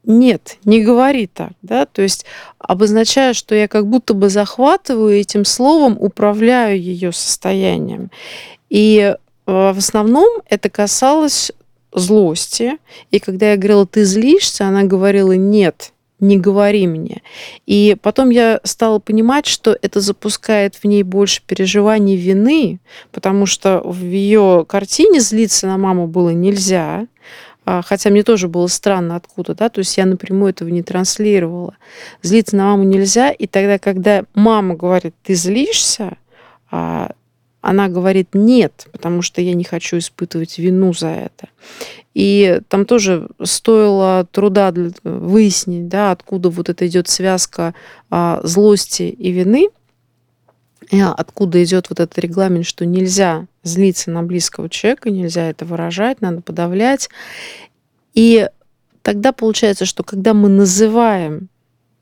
нет, 0.06 0.58
не 0.64 0.82
говори 0.84 1.28
так, 1.28 1.52
да, 1.62 1.86
то 1.86 2.02
есть 2.02 2.26
обозначая, 2.58 3.34
что 3.34 3.54
я 3.54 3.68
как 3.68 3.88
будто 3.88 4.14
бы 4.14 4.30
захватываю 4.30 5.20
этим 5.20 5.46
словом, 5.46 5.98
управляю 6.00 6.82
ее 6.82 7.12
состоянием. 7.12 8.10
И 8.70 8.98
э, 9.00 9.16
в 9.46 9.78
основном 9.78 10.42
это 10.48 10.70
касалось 10.70 11.52
злости. 11.94 12.78
И 13.12 13.20
когда 13.20 13.52
я 13.52 13.58
говорила, 13.58 13.86
ты 13.86 14.04
злишься, 14.04 14.68
она 14.68 14.84
говорила, 14.84 15.34
нет, 15.34 15.92
не 16.20 16.38
говори 16.38 16.86
мне. 16.88 17.22
И 17.66 17.96
потом 18.02 18.30
я 18.30 18.60
стала 18.64 19.00
понимать, 19.00 19.46
что 19.46 19.78
это 19.82 20.02
запускает 20.02 20.76
в 20.76 20.86
ней 20.86 21.04
больше 21.04 21.42
переживаний 21.46 22.16
вины, 22.16 22.80
потому 23.12 23.46
что 23.46 23.82
в 23.84 24.04
ее 24.04 24.66
картине 24.68 25.20
злиться 25.22 25.68
на 25.68 25.78
маму 25.78 26.08
было 26.08 26.30
нельзя. 26.30 27.08
А, 27.72 27.84
хотя 27.84 28.10
мне 28.10 28.24
тоже 28.24 28.48
было 28.48 28.66
странно 28.66 29.16
откуда, 29.16 29.54
да, 29.54 29.70
то 29.70 29.78
есть 29.78 29.96
я 29.96 30.08
напрямую 30.08 30.50
этого 30.50 30.70
не 30.70 30.82
транслировала. 30.82 31.76
Злиться 32.24 32.56
на 32.56 32.66
маму 32.66 32.82
нельзя, 32.84 33.30
и 33.30 33.46
тогда, 33.46 33.78
когда 33.78 34.24
мама 34.34 34.74
говорит, 34.74 35.14
ты 35.22 35.36
злишься, 35.36 36.18
а, 36.72 37.12
она 37.62 37.88
говорит 37.88 38.30
нет, 38.34 38.88
потому 38.92 39.22
что 39.22 39.40
я 39.42 39.54
не 39.54 39.64
хочу 39.64 40.00
испытывать 40.00 40.58
вину 40.58 40.94
за 40.94 41.10
это. 41.10 41.50
И 42.16 42.60
там 42.70 42.86
тоже 42.88 43.30
стоило 43.44 44.26
труда 44.32 44.72
для, 44.72 44.90
выяснить, 45.04 45.90
да, 45.90 46.10
откуда 46.10 46.50
вот 46.50 46.70
это 46.70 46.88
идет 46.88 47.08
связка 47.08 47.76
а, 48.10 48.42
злости 48.42 49.04
и 49.04 49.30
вины, 49.30 49.70
и 50.90 51.00
откуда 51.00 51.64
идет 51.64 51.92
вот 51.92 52.00
этот 52.00 52.18
регламент, 52.18 52.66
что 52.66 52.88
нельзя 52.88 53.46
злиться 53.64 54.12
на 54.12 54.24
близкого 54.24 54.70
человека, 54.70 55.10
нельзя 55.10 55.50
это 55.50 55.66
выражать, 55.66 56.22
надо 56.22 56.42
подавлять. 56.42 57.10
И 58.14 58.48
тогда 59.02 59.32
получается, 59.32 59.86
что 59.86 60.04
когда 60.04 60.34
мы 60.34 60.50
называем 60.50 61.50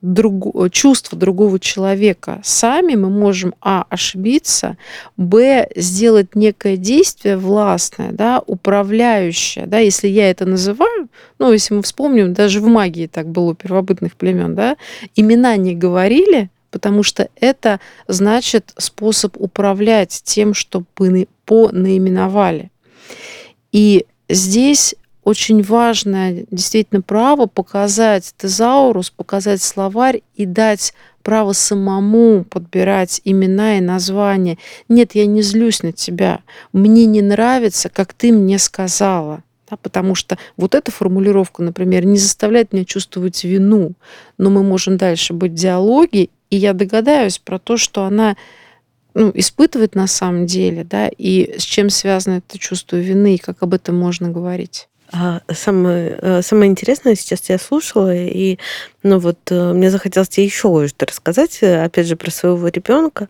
друг, 0.02 0.72
чувства 0.72 1.18
другого 1.18 1.60
человека 1.60 2.40
сами, 2.44 2.96
мы 2.96 3.10
можем, 3.10 3.56
а, 3.62 3.86
ошибиться, 3.90 4.78
б, 5.18 5.68
сделать 5.76 6.36
некое 6.36 6.78
действие 6.78 7.38
властное, 7.38 8.12
да, 8.12 8.42
управляющее, 8.46 9.66
да, 9.66 9.80
если 9.80 10.08
я 10.08 10.30
это 10.30 10.46
называю, 10.46 11.10
ну, 11.40 11.52
если 11.52 11.74
мы 11.74 11.82
вспомним, 11.82 12.34
даже 12.34 12.62
в 12.62 12.68
магии 12.68 13.08
так 13.08 13.28
было 13.28 13.52
у 13.52 13.56
первобытных 13.56 14.16
племен, 14.16 14.56
да, 14.56 14.78
имена 15.16 15.58
не 15.58 15.76
говорили, 15.76 16.50
потому 16.72 17.04
что 17.04 17.30
это 17.40 17.80
значит 18.08 18.74
способ 18.78 19.36
управлять 19.38 20.22
тем, 20.24 20.54
что 20.54 20.84
понаименовали. 21.46 22.72
И 23.72 24.06
здесь 24.30 24.96
очень 25.24 25.62
важное 25.62 26.46
действительно 26.52 27.02
право 27.02 27.48
показать 27.48 28.34
тезаурус, 28.38 29.10
показать 29.10 29.62
словарь 29.62 30.22
и 30.36 30.46
дать 30.46 30.94
право 31.22 31.52
самому 31.52 32.46
подбирать 32.46 33.20
имена 33.26 33.78
и 33.78 33.82
названия. 33.82 34.58
Нет, 34.88 35.16
я 35.16 35.26
не 35.26 35.42
злюсь 35.42 35.84
на 35.84 35.92
тебя. 35.92 36.40
Мне 36.72 37.06
не 37.06 37.22
нравится, 37.22 37.90
как 37.90 38.14
ты 38.14 38.32
мне 38.32 38.58
сказала. 38.58 39.44
Да, 39.70 39.76
потому 39.76 40.16
что 40.16 40.38
вот 40.56 40.74
эта 40.74 40.94
формулировка, 40.94 41.62
например, 41.62 42.06
не 42.06 42.18
заставляет 42.18 42.72
меня 42.72 42.86
чувствовать 42.86 43.44
вину, 43.44 43.92
но 44.38 44.50
мы 44.50 44.64
можем 44.64 44.96
дальше 44.96 45.34
быть 45.34 45.52
в 45.52 45.56
диалоге, 45.56 46.30
и 46.50 46.58
я 46.58 46.74
догадаюсь 46.74 47.40
про 47.40 47.60
то, 47.60 47.78
что 47.78 48.04
она 48.04 48.36
ну, 49.14 49.32
испытывает 49.34 49.96
на 49.96 50.08
самом 50.08 50.46
деле, 50.46 50.84
да, 50.84 51.08
и 51.08 51.58
с 51.58 51.64
чем 51.64 51.90
связано 51.90 52.36
это 52.38 52.60
чувство 52.60 52.98
вины, 52.98 53.36
и 53.36 53.40
как 53.40 53.64
об 53.64 53.74
этом 53.74 53.96
можно 53.96 54.30
говорить. 54.30 54.88
А, 55.12 55.42
самое, 55.54 56.20
э, 56.22 56.42
самое 56.42 56.70
интересное, 56.70 57.16
сейчас 57.16 57.50
я 57.50 57.58
слушала, 57.58 58.14
и 58.14 58.58
ну 59.04 59.20
вот 59.20 59.40
э, 59.50 59.74
мне 59.74 59.90
захотелось 59.90 60.28
тебе 60.28 60.46
еще 60.46 60.70
кое-что 60.70 61.06
рассказать, 61.06 61.60
э, 61.62 61.84
опять 61.86 62.08
же, 62.08 62.18
про 62.18 62.30
своего 62.30 62.68
ребенка. 62.68 63.30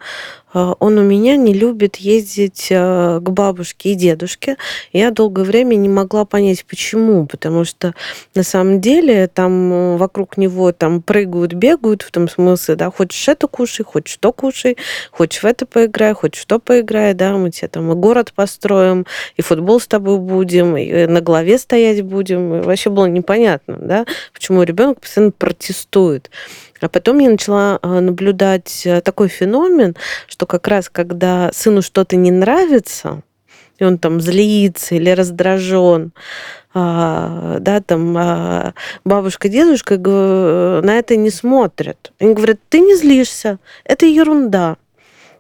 А, 0.53 0.75
он 0.79 0.97
у 0.97 1.03
меня 1.03 1.35
не 1.35 1.53
любит 1.53 1.97
ездить 1.97 2.67
к 2.69 3.21
бабушке 3.21 3.91
и 3.91 3.95
дедушке. 3.95 4.57
Я 4.93 5.11
долгое 5.11 5.43
время 5.43 5.75
не 5.75 5.89
могла 5.89 6.25
понять, 6.25 6.65
почему. 6.65 7.25
Потому 7.25 7.65
что 7.65 7.93
на 8.35 8.43
самом 8.43 8.81
деле 8.81 9.27
там 9.27 9.97
вокруг 9.97 10.37
него 10.37 10.71
там 10.71 11.01
прыгают, 11.01 11.53
бегают, 11.53 12.01
в 12.01 12.11
том 12.11 12.29
смысле, 12.29 12.75
да, 12.75 12.91
хочешь 12.91 13.27
это 13.27 13.47
кушай, 13.47 13.83
хочешь 13.83 14.17
то 14.17 14.31
кушай, 14.31 14.77
хочешь 15.11 15.43
в 15.43 15.45
это 15.45 15.65
поиграй, 15.65 16.13
хочешь 16.13 16.41
что 16.41 16.59
поиграй, 16.59 17.13
да, 17.13 17.33
мы 17.33 17.51
тебе 17.51 17.67
там 17.67 17.91
и 17.91 17.95
город 17.95 18.31
построим, 18.33 19.05
и 19.35 19.41
футбол 19.41 19.79
с 19.79 19.87
тобой 19.87 20.17
будем, 20.17 20.77
и 20.77 21.07
на 21.07 21.21
голове 21.21 21.57
стоять 21.57 22.01
будем. 22.03 22.55
И 22.55 22.61
вообще 22.61 22.89
было 22.89 23.05
непонятно, 23.05 23.77
да, 23.79 24.05
почему 24.33 24.63
ребенок 24.63 25.01
постоянно 25.01 25.31
протестует. 25.31 26.29
А 26.81 26.89
потом 26.89 27.19
я 27.19 27.29
начала 27.29 27.79
а, 27.81 28.01
наблюдать 28.01 28.83
э, 28.85 29.01
такой 29.01 29.27
феномен, 29.29 29.95
что 30.27 30.45
как 30.45 30.67
раз 30.67 30.89
когда 30.89 31.49
сыну 31.53 31.81
что-то 31.81 32.15
не 32.15 32.31
нравится, 32.31 33.23
и 33.79 33.83
он 33.83 33.97
там 33.97 34.21
злится 34.21 34.95
или 34.95 35.09
раздражен, 35.09 36.11
а, 36.73 37.57
да, 37.59 37.81
там 37.81 38.15
а, 38.17 38.73
бабушка, 39.03 39.49
дедушка 39.49 39.97
на 39.97 40.97
это 40.97 41.15
не 41.15 41.29
смотрят. 41.29 42.11
Они 42.19 42.33
говорят, 42.33 42.59
ты 42.69 42.79
не 42.79 42.95
злишься, 42.95 43.59
это 43.83 44.05
ерунда. 44.05 44.77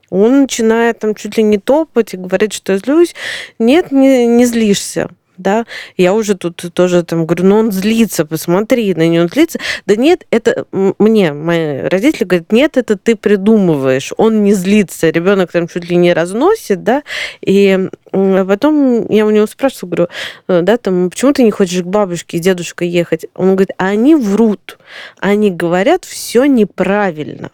Он 0.09 0.43
начинает 0.43 0.99
там 0.99 1.15
чуть 1.15 1.37
ли 1.37 1.43
не 1.43 1.57
топать 1.57 2.13
и 2.13 2.17
говорит, 2.17 2.53
что 2.53 2.73
я 2.73 2.79
злюсь. 2.79 3.13
Нет, 3.59 3.91
не, 3.91 4.25
не 4.25 4.45
злишься 4.45 5.09
да, 5.37 5.65
я 5.95 6.13
уже 6.13 6.35
тут 6.35 6.63
тоже 6.73 7.03
там 7.03 7.25
говорю, 7.25 7.45
ну 7.45 7.57
он 7.57 7.71
злится, 7.71 8.25
посмотри 8.25 8.93
на 8.93 9.07
него, 9.07 9.23
он 9.23 9.29
злится. 9.29 9.59
Да 9.85 9.95
нет, 9.95 10.25
это 10.31 10.65
мне, 10.71 11.33
мои 11.33 11.81
родители 11.81 12.23
говорят, 12.25 12.51
нет, 12.51 12.77
это 12.77 12.97
ты 12.97 13.15
придумываешь, 13.15 14.13
он 14.17 14.43
не 14.43 14.53
злится, 14.53 15.09
ребенок 15.09 15.51
там 15.51 15.67
чуть 15.67 15.89
ли 15.89 15.95
не 15.95 16.13
разносит, 16.13 16.83
да, 16.83 17.03
и 17.41 17.89
потом 18.11 19.09
я 19.09 19.25
у 19.25 19.29
него 19.29 19.47
спрашиваю, 19.47 19.91
говорю, 19.91 20.09
«Э, 20.47 20.61
да, 20.61 20.77
там, 20.77 21.09
почему 21.09 21.33
ты 21.33 21.43
не 21.43 21.51
хочешь 21.51 21.81
к 21.81 21.85
бабушке 21.85 22.37
и 22.37 22.39
дедушке 22.39 22.87
ехать? 22.87 23.25
Он 23.35 23.55
говорит, 23.55 23.71
а 23.77 23.87
они 23.87 24.15
врут, 24.15 24.77
они 25.19 25.51
говорят 25.51 26.05
все 26.05 26.45
неправильно 26.45 27.51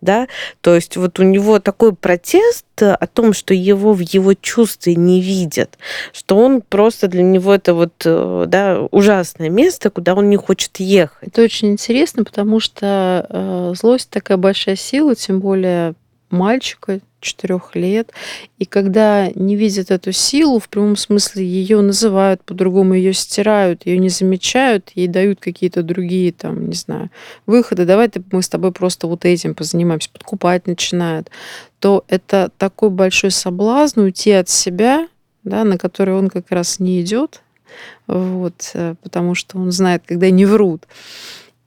да, 0.00 0.28
то 0.60 0.74
есть 0.74 0.96
вот 0.96 1.18
у 1.18 1.22
него 1.22 1.58
такой 1.58 1.94
протест 1.94 2.66
о 2.80 3.06
том, 3.06 3.32
что 3.32 3.52
его 3.52 3.92
в 3.92 4.00
его 4.00 4.34
чувстве 4.34 4.94
не 4.94 5.20
видят, 5.20 5.78
что 6.12 6.36
он 6.36 6.62
просто 6.62 7.08
для 7.08 7.22
него 7.22 7.54
это 7.54 7.74
вот, 7.74 7.92
э, 8.04 8.44
да, 8.46 8.86
ужасное 8.90 9.50
место, 9.50 9.90
куда 9.90 10.14
он 10.14 10.30
не 10.30 10.36
хочет 10.36 10.80
ехать. 10.80 11.28
Это 11.28 11.42
очень 11.42 11.72
интересно, 11.72 12.24
потому 12.24 12.60
что 12.60 13.26
э, 13.28 13.74
злость 13.76 14.08
такая 14.10 14.38
большая 14.38 14.76
сила, 14.76 15.14
тем 15.14 15.40
более 15.40 15.94
мальчика, 16.30 17.00
четырех 17.20 17.74
лет. 17.74 18.12
И 18.58 18.64
когда 18.64 19.30
не 19.34 19.56
видят 19.56 19.90
эту 19.90 20.12
силу, 20.12 20.58
в 20.58 20.68
прямом 20.68 20.96
смысле 20.96 21.44
ее 21.44 21.80
называют 21.80 22.42
по-другому, 22.44 22.94
ее 22.94 23.12
стирают, 23.12 23.86
ее 23.86 23.98
не 23.98 24.08
замечают, 24.08 24.90
ей 24.94 25.08
дают 25.08 25.40
какие-то 25.40 25.82
другие, 25.82 26.32
там, 26.32 26.68
не 26.68 26.74
знаю, 26.74 27.10
выходы. 27.46 27.84
Давай 27.84 28.10
мы 28.32 28.42
с 28.42 28.48
тобой 28.48 28.72
просто 28.72 29.06
вот 29.06 29.24
этим 29.24 29.54
позанимаемся, 29.54 30.10
подкупать 30.10 30.66
начинают, 30.66 31.30
то 31.78 32.04
это 32.08 32.50
такой 32.58 32.90
большой 32.90 33.30
соблазн 33.30 34.00
уйти 34.00 34.32
от 34.32 34.48
себя, 34.48 35.08
да, 35.44 35.64
на 35.64 35.78
который 35.78 36.14
он 36.14 36.28
как 36.28 36.50
раз 36.50 36.80
не 36.80 37.00
идет, 37.00 37.42
вот, 38.06 38.70
э, 38.74 38.94
потому 39.02 39.34
что 39.34 39.58
он 39.58 39.70
знает, 39.72 40.02
когда 40.06 40.30
не 40.30 40.44
врут. 40.44 40.86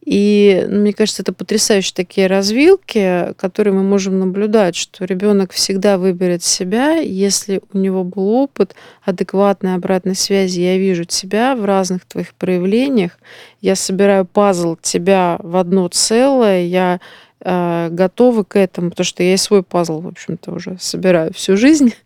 И 0.05 0.65
ну, 0.67 0.81
мне 0.81 0.91
кажется, 0.91 1.21
это 1.21 1.31
потрясающие 1.31 1.93
такие 1.95 2.27
развилки, 2.27 3.33
которые 3.37 3.73
мы 3.73 3.83
можем 3.83 4.19
наблюдать, 4.19 4.75
что 4.75 5.05
ребенок 5.05 5.53
всегда 5.53 5.97
выберет 5.97 6.43
себя, 6.43 6.97
если 6.97 7.61
у 7.71 7.77
него 7.77 8.03
был 8.03 8.27
опыт 8.29 8.75
адекватной 9.03 9.75
обратной 9.75 10.15
связи. 10.15 10.59
Я 10.59 10.77
вижу 10.77 11.05
тебя 11.05 11.55
в 11.55 11.63
разных 11.63 12.03
твоих 12.05 12.33
проявлениях, 12.33 13.17
я 13.61 13.75
собираю 13.75 14.25
пазл 14.25 14.75
тебя 14.75 15.37
в 15.41 15.55
одно 15.55 15.87
целое, 15.87 16.65
я 16.65 16.99
э, 17.39 17.87
готова 17.89 18.43
к 18.43 18.59
этому, 18.59 18.89
потому 18.89 19.05
что 19.05 19.23
я 19.23 19.35
и 19.35 19.37
свой 19.37 19.63
пазл, 19.63 20.01
в 20.01 20.07
общем-то, 20.07 20.51
уже 20.51 20.75
собираю 20.79 21.33
всю 21.33 21.55
жизнь. 21.55 21.93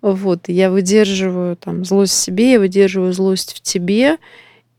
Вот, 0.00 0.48
я 0.48 0.70
выдерживаю 0.70 1.56
там 1.56 1.84
злость 1.84 2.12
в 2.12 2.18
себе, 2.18 2.52
я 2.52 2.60
выдерживаю 2.60 3.12
злость 3.12 3.52
в 3.52 3.60
тебе, 3.60 4.18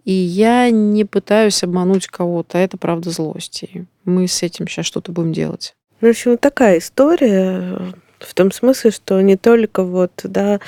и 0.10 0.12
я 0.12 0.72
не 0.72 1.06
пытаюсь 1.06 1.62
обмануть 1.62 2.08
кого-то. 2.08 2.58
Это 2.58 2.78
правда 2.78 3.12
злость. 3.12 3.62
И 3.62 3.84
мы 4.06 4.28
с 4.28 4.42
этим 4.42 4.68
сейчас 4.68 4.88
что-то 4.88 5.12
будем 5.12 5.34
делать. 5.34 5.76
Ну, 6.02 6.08
в 6.08 6.10
общем, 6.10 6.40
такая 6.40 6.80
история 6.80 7.94
в 8.18 8.34
том 8.34 8.52
смысле, 8.52 8.90
что 8.90 9.22
не 9.22 9.38
только 9.38 9.84
вот, 9.84 10.10
да, 10.24 10.62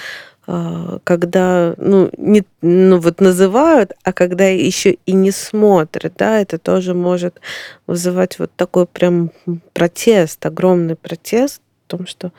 а, 0.45 0.99
когда, 1.03 1.73
ну, 1.77 2.11
не, 2.19 2.43
ну, 2.61 2.99
вот 2.99 3.19
называют, 3.19 3.93
а 4.03 4.13
когда 4.13 4.45
еще 4.45 4.97
и 5.07 5.13
не 5.13 5.31
смотрят, 5.31 6.13
да, 6.19 6.39
это 6.39 6.59
тоже 6.59 6.93
может 6.93 7.41
вызывать 7.87 8.37
вот 8.37 8.51
такой 8.55 8.85
прям 8.85 9.31
протест, 9.73 10.45
огромный 10.45 10.95
протест 10.95 11.63
в 11.87 11.89
том, 11.89 12.05
что 12.05 12.31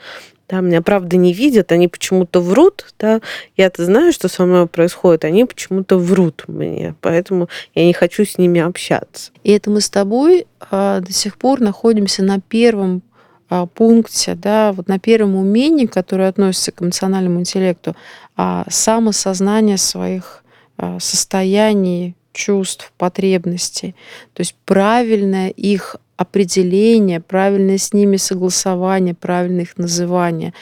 да, 0.49 0.61
меня 0.61 0.81
правда 0.81 1.17
не 1.17 1.33
видят, 1.33 1.71
они 1.71 1.87
почему-то 1.87 2.41
врут, 2.41 2.93
да, 2.99 3.21
я-то 3.57 3.85
знаю, 3.85 4.11
что 4.13 4.27
со 4.27 4.45
мной 4.45 4.67
происходит, 4.67 5.25
они 5.25 5.45
почему-то 5.45 5.97
врут 5.97 6.43
мне, 6.47 6.95
поэтому 7.01 7.49
я 7.75 7.85
не 7.85 7.93
хочу 7.93 8.25
с 8.25 8.37
ними 8.37 8.61
общаться. 8.61 9.31
И 9.43 9.51
это 9.51 9.69
мы 9.69 9.81
с 9.81 9.89
тобой 9.89 10.47
а, 10.59 10.99
до 10.99 11.13
сих 11.13 11.37
пор 11.37 11.61
находимся 11.61 12.23
на 12.23 12.39
первом 12.39 13.01
а, 13.49 13.65
пункте, 13.67 14.35
да, 14.35 14.73
вот 14.73 14.87
на 14.87 14.99
первом 14.99 15.35
умении, 15.35 15.85
которое 15.85 16.29
относится 16.29 16.71
к 16.71 16.81
эмоциональному 16.81 17.39
интеллекту, 17.39 17.95
а, 18.35 18.65
самосознание 18.69 19.77
своих 19.77 20.43
а, 20.77 20.99
состояний, 20.99 22.15
чувств, 22.33 22.91
потребностей. 22.97 23.95
То 24.33 24.41
есть 24.41 24.55
правильное 24.65 25.49
их 25.49 25.95
определение, 26.17 27.19
правильное 27.19 27.77
с 27.77 27.93
ними 27.93 28.17
согласование, 28.17 29.13
правильное 29.13 29.63
их 29.63 29.77
называние. 29.77 30.53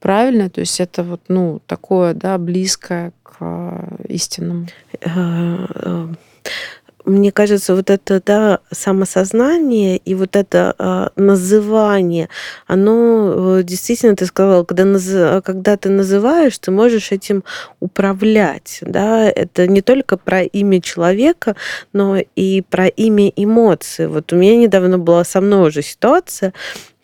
Правильно? 0.00 0.50
То 0.50 0.60
есть 0.60 0.80
это 0.80 1.02
вот, 1.02 1.22
ну, 1.28 1.60
такое, 1.66 2.14
да, 2.14 2.36
близкое 2.38 3.12
к 3.22 3.36
э, 3.40 4.04
истинному. 4.08 4.66
Мне 7.04 7.32
кажется, 7.32 7.74
вот 7.74 7.90
это 7.90 8.22
да, 8.24 8.60
самосознание 8.70 9.98
и 9.98 10.14
вот 10.14 10.36
это 10.36 10.74
э, 10.78 11.08
называние, 11.20 12.28
оно 12.66 13.58
э, 13.58 13.62
действительно, 13.62 14.16
ты 14.16 14.26
сказала, 14.26 14.64
когда, 14.64 14.84
наз... 14.84 15.42
когда 15.44 15.76
ты 15.76 15.90
называешь, 15.90 16.58
ты 16.58 16.70
можешь 16.70 17.12
этим 17.12 17.44
управлять. 17.80 18.78
Да? 18.80 19.28
Это 19.28 19.66
не 19.66 19.82
только 19.82 20.16
про 20.16 20.42
имя 20.42 20.80
человека, 20.80 21.56
но 21.92 22.16
и 22.16 22.62
про 22.62 22.86
имя 22.86 23.30
эмоции. 23.36 24.06
Вот 24.06 24.32
у 24.32 24.36
меня 24.36 24.56
недавно 24.56 24.98
была 24.98 25.24
со 25.24 25.40
мной 25.40 25.68
уже 25.68 25.82
ситуация, 25.82 26.54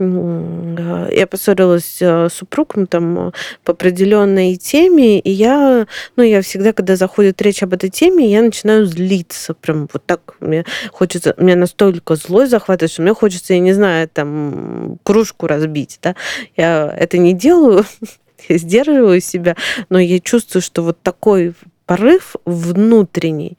я 0.00 1.26
поссорилась 1.26 1.98
э, 2.00 2.28
с 2.30 2.34
супругом 2.34 2.86
там 2.86 3.32
по 3.64 3.72
определенной 3.72 4.56
теме, 4.56 5.20
и 5.20 5.30
я, 5.30 5.86
ну, 6.16 6.22
я 6.22 6.40
всегда, 6.40 6.72
когда 6.72 6.96
заходит 6.96 7.42
речь 7.42 7.62
об 7.62 7.74
этой 7.74 7.90
теме, 7.90 8.30
я 8.30 8.40
начинаю 8.40 8.86
злиться, 8.86 9.52
прям 9.52 9.88
вот 9.92 10.04
так, 10.06 10.36
мне 10.40 10.64
хочется, 10.90 11.34
меня 11.36 11.56
настолько 11.56 12.16
злость 12.16 12.50
захватывает, 12.50 12.92
что 12.92 13.02
мне 13.02 13.12
хочется, 13.12 13.52
я 13.52 13.60
не 13.60 13.74
знаю, 13.74 14.08
там, 14.08 14.98
кружку 15.02 15.46
разбить, 15.46 15.98
да, 16.02 16.16
я 16.56 16.94
это 16.96 17.18
не 17.18 17.34
делаю, 17.34 17.84
я 18.48 18.56
сдерживаю 18.56 19.20
себя, 19.20 19.54
но 19.90 19.98
я 19.98 20.18
чувствую, 20.18 20.62
что 20.62 20.82
вот 20.82 21.02
такой 21.02 21.52
порыв 21.84 22.36
внутренний, 22.46 23.58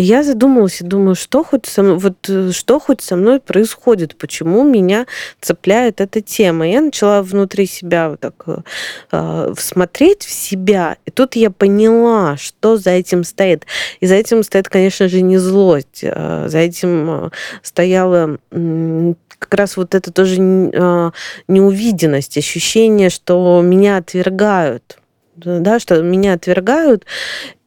я 0.00 0.22
задумалась 0.22 0.80
и 0.80 0.84
думаю, 0.84 1.16
что 1.16 1.42
хоть 1.42 1.66
со 1.66 1.82
мной, 1.82 1.98
вот 1.98 2.28
э, 2.28 2.52
что 2.52 2.78
хоть 2.78 3.00
со 3.00 3.16
мной 3.16 3.40
происходит, 3.40 4.16
почему 4.16 4.62
меня 4.62 5.06
цепляет 5.40 6.00
эта 6.00 6.20
тема. 6.20 6.68
Я 6.68 6.80
начала 6.80 7.20
внутри 7.22 7.66
себя 7.66 8.10
вот 8.10 8.20
так 8.20 8.34
э, 8.46 8.58
э 9.10 9.54
смотреть 9.58 10.22
в 10.22 10.30
себя, 10.30 10.96
и 11.04 11.10
тут 11.10 11.34
я 11.34 11.50
поняла, 11.50 12.36
что 12.36 12.76
за 12.76 12.90
этим 12.90 13.24
стоит. 13.24 13.66
И 13.98 14.06
за 14.06 14.14
этим 14.14 14.44
стоит, 14.44 14.68
конечно 14.68 15.08
же, 15.08 15.20
не 15.20 15.38
злость, 15.38 16.00
э, 16.02 16.46
за 16.48 16.58
этим 16.58 17.26
э, 17.26 17.30
стояла 17.62 18.38
как 18.50 19.54
раз 19.54 19.76
вот 19.76 19.94
это 19.94 20.12
тоже 20.12 20.36
э, 20.40 21.10
неувиденность, 21.48 22.38
ощущение, 22.38 23.10
что 23.10 23.60
меня 23.62 23.96
отвергают 23.96 24.98
да, 25.44 25.78
что 25.78 26.02
меня 26.02 26.34
отвергают, 26.34 27.04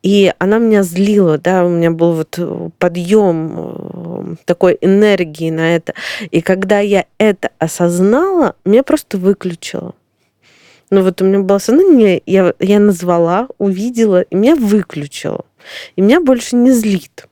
и 0.04 0.34
она 0.40 0.58
меня 0.58 0.84
злила, 0.84 1.38
да, 1.38 1.64
у 1.64 1.70
меня 1.70 1.92
был 1.92 2.14
вот 2.14 2.36
э, 2.38 2.70
подъем 2.80 3.54
э, 3.56 4.36
такой 4.46 4.78
энергии 4.82 5.52
на 5.52 5.76
это. 5.76 5.94
И 6.32 6.42
когда 6.42 6.80
я 6.80 7.06
это 7.18 7.52
осознала, 7.60 8.56
меня 8.66 8.84
просто 8.84 9.18
выключило. 9.18 9.94
Ну 10.90 11.04
вот 11.04 11.22
у 11.22 11.26
меня 11.26 11.40
было 11.40 11.60
сознание, 11.60 12.22
я, 12.26 12.54
я 12.60 12.80
назвала, 12.80 13.48
увидела, 13.60 14.22
и 14.24 14.36
меня 14.36 14.56
выключило. 14.56 15.46
И 15.96 16.02
меня 16.02 16.20
больше 16.20 16.56
не 16.56 16.72
злит 16.72 17.28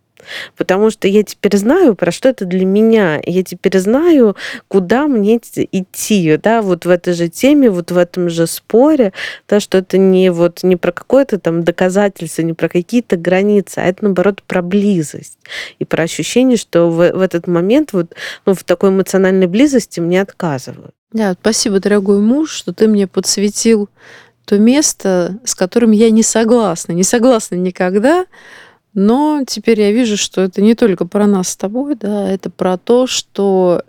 потому 0.57 0.89
что 0.89 1.07
я 1.07 1.23
теперь 1.23 1.57
знаю, 1.57 1.95
про 1.95 2.11
что 2.11 2.29
это 2.29 2.45
для 2.45 2.65
меня. 2.65 3.21
Я 3.25 3.43
теперь 3.43 3.79
знаю, 3.79 4.35
куда 4.67 5.07
мне 5.07 5.37
идти, 5.37 6.37
да, 6.37 6.61
вот 6.61 6.85
в 6.85 6.89
этой 6.89 7.13
же 7.13 7.29
теме, 7.29 7.69
вот 7.69 7.91
в 7.91 7.97
этом 7.97 8.29
же 8.29 8.47
споре, 8.47 9.13
да, 9.47 9.59
что 9.59 9.79
это 9.79 9.97
не 9.97 10.31
вот 10.31 10.63
не 10.63 10.75
про 10.75 10.91
какое-то 10.91 11.39
там 11.39 11.63
доказательство, 11.63 12.41
не 12.41 12.53
про 12.53 12.69
какие-то 12.69 13.17
границы, 13.17 13.79
а 13.79 13.85
это, 13.85 14.05
наоборот, 14.05 14.43
про 14.43 14.61
близость 14.61 15.37
и 15.79 15.85
про 15.85 16.03
ощущение, 16.03 16.57
что 16.57 16.89
в, 16.89 17.11
в 17.11 17.21
этот 17.21 17.47
момент 17.47 17.93
вот 17.93 18.13
ну, 18.45 18.53
в 18.53 18.63
такой 18.63 18.89
эмоциональной 18.89 19.47
близости 19.47 19.99
мне 19.99 20.21
отказывают. 20.21 20.93
Да, 21.11 21.35
спасибо, 21.39 21.79
дорогой 21.79 22.19
муж, 22.19 22.51
что 22.51 22.73
ты 22.73 22.87
мне 22.87 23.07
подсветил 23.07 23.89
то 24.45 24.57
место, 24.57 25.39
с 25.43 25.53
которым 25.53 25.91
я 25.91 26.09
не 26.09 26.23
согласна. 26.23 26.93
Не 26.93 27.03
согласна 27.03 27.55
никогда, 27.55 28.25
но 28.93 29.43
теперь 29.47 29.79
я 29.81 29.91
вижу, 29.91 30.17
что 30.17 30.41
это 30.41 30.61
не 30.61 30.75
только 30.75 31.05
про 31.05 31.27
нас 31.27 31.49
с 31.49 31.57
тобой, 31.57 31.95
да, 31.95 32.29
это 32.29 32.49
про 32.49 32.77
то, 32.77 33.07
что 33.07 33.83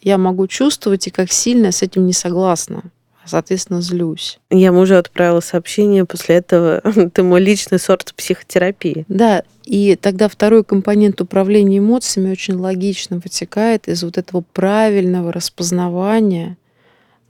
я 0.00 0.18
могу 0.18 0.46
чувствовать 0.46 1.06
и 1.06 1.10
как 1.10 1.32
сильно 1.32 1.66
я 1.66 1.72
с 1.72 1.82
этим 1.82 2.06
не 2.06 2.12
согласна. 2.12 2.84
соответственно, 3.24 3.80
злюсь. 3.80 4.38
Я 4.50 4.70
мужу 4.70 4.96
отправила 4.96 5.40
сообщение 5.40 6.04
после 6.04 6.36
этого, 6.36 6.80
ты 7.12 7.22
мой 7.24 7.40
личный 7.40 7.80
сорт 7.80 8.14
психотерапии. 8.16 9.04
Да, 9.08 9.42
и 9.64 9.96
тогда 9.96 10.28
второй 10.28 10.62
компонент 10.62 11.20
управления 11.20 11.78
эмоциями 11.78 12.30
очень 12.30 12.54
логично 12.54 13.18
вытекает 13.18 13.88
из 13.88 14.04
вот 14.04 14.16
этого 14.16 14.44
правильного 14.52 15.32
распознавания 15.32 16.56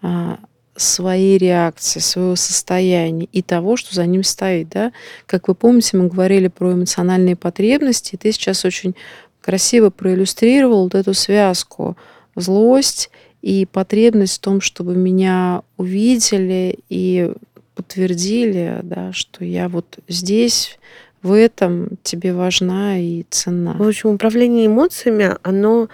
а, 0.02 0.38
своей 0.76 1.38
реакции, 1.38 2.00
своего 2.00 2.36
состояния 2.36 3.28
и 3.32 3.42
того, 3.42 3.76
что 3.76 3.94
за 3.94 4.06
ним 4.06 4.22
стоит. 4.22 4.68
Да? 4.70 4.92
Как 5.26 5.48
вы 5.48 5.54
помните, 5.54 5.96
мы 5.96 6.08
говорили 6.08 6.48
про 6.48 6.72
эмоциональные 6.72 7.36
потребности, 7.36 8.14
и 8.14 8.18
ты 8.18 8.32
сейчас 8.32 8.64
очень 8.64 8.94
красиво 9.40 9.90
проиллюстрировал 9.90 10.84
вот 10.84 10.94
эту 10.94 11.14
связку 11.14 11.96
злость 12.34 13.10
и 13.42 13.66
потребность 13.70 14.38
в 14.38 14.40
том, 14.40 14.60
чтобы 14.60 14.96
меня 14.96 15.62
увидели 15.76 16.80
и 16.88 17.32
подтвердили, 17.74 18.80
да, 18.82 19.12
что 19.12 19.44
я 19.44 19.68
вот 19.68 19.98
здесь, 20.08 20.78
в 21.22 21.32
этом 21.32 21.90
тебе 22.02 22.32
важна 22.32 22.98
и 22.98 23.24
ценна. 23.30 23.74
В 23.74 23.86
общем, 23.86 24.10
управление 24.10 24.66
эмоциями, 24.66 25.36
оно, 25.42 25.88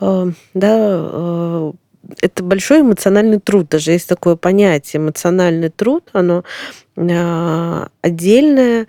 э, 0.00 0.30
да, 0.54 0.76
э, 0.78 1.72
это 2.20 2.42
большой 2.42 2.80
эмоциональный 2.80 3.40
труд. 3.40 3.68
Даже 3.68 3.92
есть 3.92 4.08
такое 4.08 4.36
понятие 4.36 5.02
эмоциональный 5.02 5.70
труд, 5.70 6.04
оно 6.12 6.44
э, 6.96 7.86
отдельное, 8.02 8.86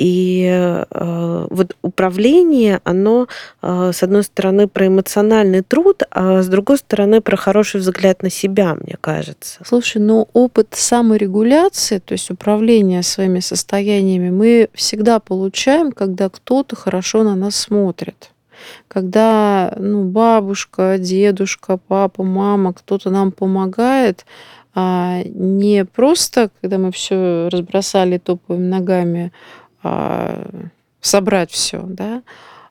и 0.00 0.46
э, 0.48 1.46
вот 1.50 1.76
управление, 1.82 2.80
оно, 2.84 3.28
э, 3.60 3.90
с 3.92 4.02
одной 4.02 4.22
стороны, 4.22 4.66
про 4.66 4.86
эмоциональный 4.86 5.60
труд, 5.60 6.02
а 6.10 6.42
с 6.42 6.48
другой 6.48 6.78
стороны, 6.78 7.20
про 7.20 7.36
хороший 7.36 7.80
взгляд 7.80 8.22
на 8.22 8.30
себя, 8.30 8.74
мне 8.74 8.96
кажется. 8.98 9.60
Слушай, 9.62 10.00
но 10.00 10.26
опыт 10.32 10.68
саморегуляции, 10.70 11.98
то 11.98 12.12
есть 12.12 12.30
управления 12.30 13.02
своими 13.02 13.40
состояниями, 13.40 14.30
мы 14.30 14.70
всегда 14.72 15.20
получаем, 15.20 15.92
когда 15.92 16.30
кто-то 16.30 16.76
хорошо 16.76 17.22
на 17.22 17.36
нас 17.36 17.56
смотрит 17.56 18.30
когда 18.88 19.74
ну, 19.76 20.04
бабушка, 20.04 20.96
дедушка, 20.98 21.76
папа, 21.76 22.22
мама, 22.22 22.72
кто-то 22.72 23.10
нам 23.10 23.32
помогает, 23.32 24.26
а 24.74 25.22
не 25.24 25.84
просто, 25.84 26.50
когда 26.60 26.78
мы 26.78 26.92
все 26.92 27.48
разбросали, 27.50 28.18
топаем 28.18 28.68
ногами, 28.68 29.32
а, 29.82 30.48
собрать 31.00 31.50
все, 31.50 31.82
да, 31.82 32.22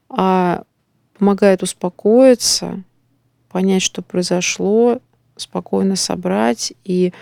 а 0.10 0.64
помогает 1.18 1.64
успокоиться, 1.64 2.84
понять, 3.50 3.82
что 3.82 4.02
произошло, 4.02 5.00
спокойно 5.36 5.96
собрать 5.96 6.74
и 6.84 7.14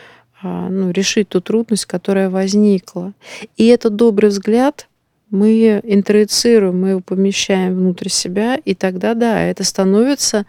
а, 0.42 0.70
ну, 0.70 0.92
решить 0.92 1.30
ту 1.30 1.42
трудность, 1.42 1.86
которая 1.86 2.30
возникла. 2.30 3.14
И 3.56 3.66
этот 3.68 3.96
добрый 3.96 4.30
взгляд 4.30 4.88
мы 5.30 5.82
интроицируем, 5.84 6.80
мы 6.80 6.90
его 6.90 7.00
помещаем 7.02 7.76
внутрь 7.76 8.10
себя, 8.10 8.56
и 8.56 8.74
тогда, 8.74 9.14
да, 9.14 9.42
это 9.42 9.64
становится 9.64 10.46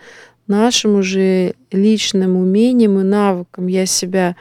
нашим 0.46 0.96
уже 0.96 1.54
личным 1.70 2.36
умением 2.36 2.98
и 2.98 3.02
навыком. 3.02 3.66
Я 3.66 3.86
себя 3.86 4.36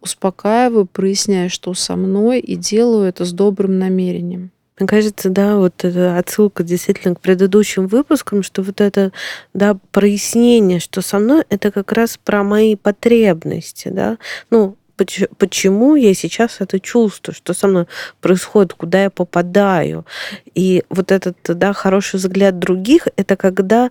успокаиваю, 0.00 0.86
проясняю, 0.86 1.50
что 1.50 1.74
со 1.74 1.96
мной, 1.96 2.40
и 2.40 2.56
делаю 2.56 3.08
это 3.08 3.24
с 3.24 3.32
добрым 3.32 3.78
намерением. 3.78 4.50
Мне 4.78 4.88
кажется, 4.88 5.30
да, 5.30 5.58
вот 5.58 5.84
эта 5.84 6.18
отсылка 6.18 6.64
действительно 6.64 7.14
к 7.14 7.20
предыдущим 7.20 7.86
выпускам, 7.86 8.42
что 8.42 8.62
вот 8.62 8.80
это, 8.80 9.12
да, 9.54 9.78
прояснение, 9.92 10.80
что 10.80 11.02
со 11.02 11.18
мной, 11.18 11.44
это 11.50 11.70
как 11.70 11.92
раз 11.92 12.18
про 12.22 12.42
мои 12.42 12.74
потребности, 12.74 13.88
да. 13.88 14.18
Ну, 14.50 14.76
почему 14.96 15.96
я 15.96 16.14
сейчас 16.14 16.60
это 16.60 16.78
чувствую, 16.80 17.34
что 17.34 17.54
со 17.54 17.68
мной 17.68 17.86
происходит, 18.20 18.74
куда 18.74 19.04
я 19.04 19.10
попадаю. 19.10 20.04
И 20.54 20.84
вот 20.90 21.10
этот, 21.12 21.36
да, 21.44 21.72
хороший 21.72 22.16
взгляд 22.16 22.58
других, 22.58 23.08
это 23.16 23.36
когда 23.36 23.90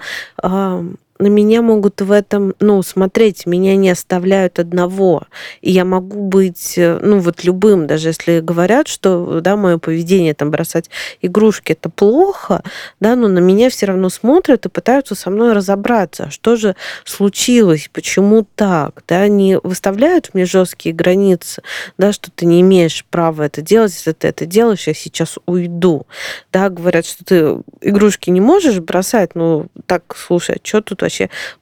на 1.22 1.28
меня 1.28 1.62
могут 1.62 2.02
в 2.02 2.12
этом, 2.12 2.56
ну, 2.60 2.82
смотреть, 2.82 3.46
меня 3.46 3.76
не 3.76 3.92
оставляют 3.92 4.58
одного. 4.58 5.28
И 5.62 5.70
я 5.72 5.86
могу 5.86 6.20
быть, 6.24 6.74
э, 6.78 7.00
ну, 7.00 7.20
вот 7.20 7.44
любым, 7.44 7.86
даже 7.86 8.10
если 8.10 8.40
говорят, 8.40 8.88
что, 8.88 9.40
да, 9.40 9.56
мое 9.56 9.78
поведение, 9.78 10.34
там, 10.34 10.50
бросать 10.50 10.90
игрушки, 11.22 11.74
это 11.74 11.90
плохо, 11.90 12.64
да, 13.00 13.16
но 13.16 13.28
на 13.28 13.38
меня 13.38 13.70
все 13.70 13.86
равно 13.86 14.10
смотрят 14.10 14.66
и 14.66 14.70
пытаются 14.70 15.14
со 15.14 15.30
мной 15.30 15.54
разобраться, 15.54 16.32
что 16.32 16.56
же 16.56 16.76
случилось, 17.06 17.90
почему 17.94 18.48
так, 18.56 19.04
да, 19.08 19.28
не 19.28 19.60
выставляют 19.60 20.32
мне 20.34 20.46
жесткие 20.46 20.96
границы, 20.96 21.62
да, 22.00 22.14
что 22.14 22.32
ты 22.32 22.48
не 22.48 22.62
имеешь 22.62 23.06
права 23.12 23.44
это 23.44 23.62
делать, 23.62 23.94
если 23.94 24.14
ты 24.14 24.28
это 24.28 24.48
делаешь, 24.48 24.88
я 24.88 24.96
сейчас 24.96 25.38
уйду, 25.46 26.08
да, 26.52 26.70
говорят, 26.70 27.06
что 27.06 27.24
ты 27.24 27.58
игрушки 27.82 28.32
не 28.32 28.42
можешь 28.42 28.80
бросать, 28.80 29.36
ну, 29.36 29.68
так, 29.86 30.16
слушай, 30.18 30.56
а 30.56 30.68
что 30.68 30.82
тут 30.82 31.04
вообще 31.04 31.11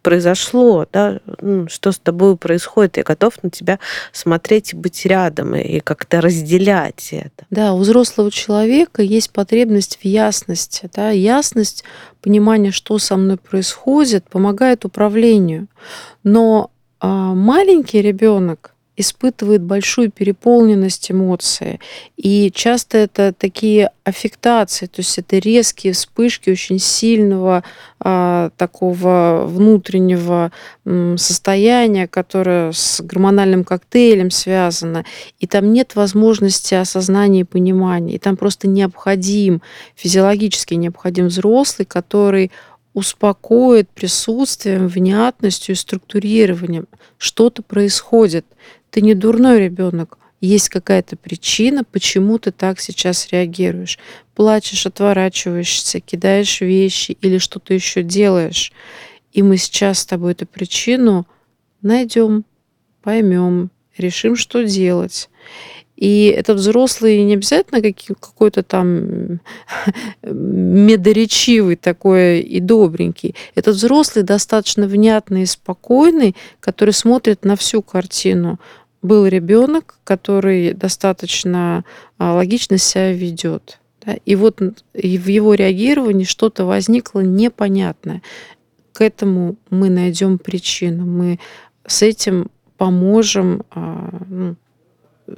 произошло, 0.01 0.85
да, 0.91 1.19
что 1.67 1.91
с 1.91 1.99
тобой 1.99 2.38
происходит, 2.38 2.97
я 2.97 3.03
готов 3.03 3.41
на 3.43 3.49
тебя 3.49 3.79
смотреть 4.12 4.73
и 4.73 4.75
быть 4.75 5.05
рядом, 5.05 5.55
и 5.55 5.79
как-то 5.79 6.21
разделять 6.21 7.09
это. 7.12 7.45
Да, 7.49 7.73
у 7.73 7.79
взрослого 7.79 8.31
человека 8.31 9.01
есть 9.01 9.31
потребность 9.31 9.99
в 10.01 10.05
ясности, 10.05 10.89
да, 10.93 11.09
ясность, 11.09 11.83
понимание, 12.21 12.71
что 12.71 12.97
со 12.99 13.15
мной 13.17 13.38
происходит, 13.38 14.25
помогает 14.29 14.85
управлению. 14.85 15.67
Но 16.23 16.71
а, 16.99 17.33
маленький 17.33 18.01
ребенок, 18.01 18.73
испытывает 18.99 19.62
большую 19.62 20.12
переполненность 20.12 21.09
эмоций. 21.09 21.79
И 22.17 22.51
часто 22.53 22.97
это 22.97 23.31
такие 23.31 23.91
аффектации, 24.03 24.88
то 24.88 24.99
есть 24.99 25.17
это 25.17 25.38
резкие 25.38 25.93
вспышки 25.93 26.49
очень 26.49 26.79
сильного 26.79 27.63
а, 28.01 28.49
такого 28.57 29.45
внутреннего 29.47 30.51
м, 30.85 31.17
состояния, 31.17 32.09
которое 32.09 32.73
с 32.73 32.99
гормональным 32.99 33.63
коктейлем 33.63 34.31
связано. 34.31 35.05
И 35.39 35.47
там 35.47 35.71
нет 35.71 35.95
возможности 35.95 36.73
осознания 36.73 37.41
и 37.41 37.45
понимания. 37.45 38.15
И 38.15 38.19
там 38.19 38.35
просто 38.35 38.67
необходим, 38.67 39.62
физиологически 39.95 40.73
необходим 40.73 41.27
взрослый, 41.27 41.85
который 41.85 42.51
успокоит 42.93 43.89
присутствием, 43.89 44.88
внятностью 44.88 45.75
структурированием. 45.75 46.88
Что-то 47.17 47.62
происходит. 47.62 48.45
Ты 48.91 49.02
не 49.02 49.13
дурной 49.13 49.60
ребенок. 49.60 50.17
Есть 50.41 50.69
какая-то 50.69 51.17
причина, 51.17 51.84
почему 51.84 52.39
ты 52.39 52.52
так 52.52 52.80
сейчас 52.80 53.28
реагируешь. 53.32 53.99
Плачешь, 54.36 54.86
отворачиваешься, 54.86 55.99
кидаешь 55.99 56.62
вещи 56.62 57.17
или 57.19 57.38
что-то 57.38 57.73
еще 57.73 58.04
делаешь. 58.04 58.71
И 59.34 59.43
мы 59.43 59.58
сейчас 59.58 59.99
с 59.99 60.06
тобой 60.06 60.32
эту 60.32 60.45
причину 60.45 61.28
найдем, 61.82 62.45
поймем, 63.04 63.69
решим, 63.97 64.36
что 64.36 64.63
делать. 64.63 65.30
И 65.99 66.27
этот 66.27 66.59
взрослый 66.59 67.21
не 67.23 67.33
обязательно 67.33 67.81
какой-то 68.21 68.63
там 68.63 69.41
медоречивый 70.23 71.75
такой 71.75 72.39
и 72.39 72.62
добренький. 72.62 73.35
Этот 73.53 73.75
взрослый 73.75 74.23
достаточно 74.23 74.88
внятный 74.88 75.41
и 75.41 75.45
спокойный, 75.45 76.38
который 76.62 76.93
смотрит 76.93 77.43
на 77.43 77.57
всю 77.57 77.81
картину. 77.81 78.62
Был 79.01 79.27
ребенок, 79.27 79.99
который 80.05 80.73
достаточно 80.73 81.83
а, 82.17 82.33
логично 82.33 82.77
себя 82.77 83.12
ведет. 83.12 83.79
Да? 84.05 84.15
И 84.25 84.35
вот 84.38 84.62
в 84.93 85.27
его 85.27 85.53
реагировании 85.53 86.23
что-то 86.23 86.63
возникло 86.63 87.19
непонятное. 87.19 88.21
К 88.93 89.01
этому 89.01 89.57
мы 89.69 89.89
найдем 89.89 90.38
причину. 90.38 91.05
Мы 91.05 91.39
с 91.85 92.01
этим 92.03 92.49
поможем 92.77 93.63
а, 93.71 94.21
ну, 94.29 94.55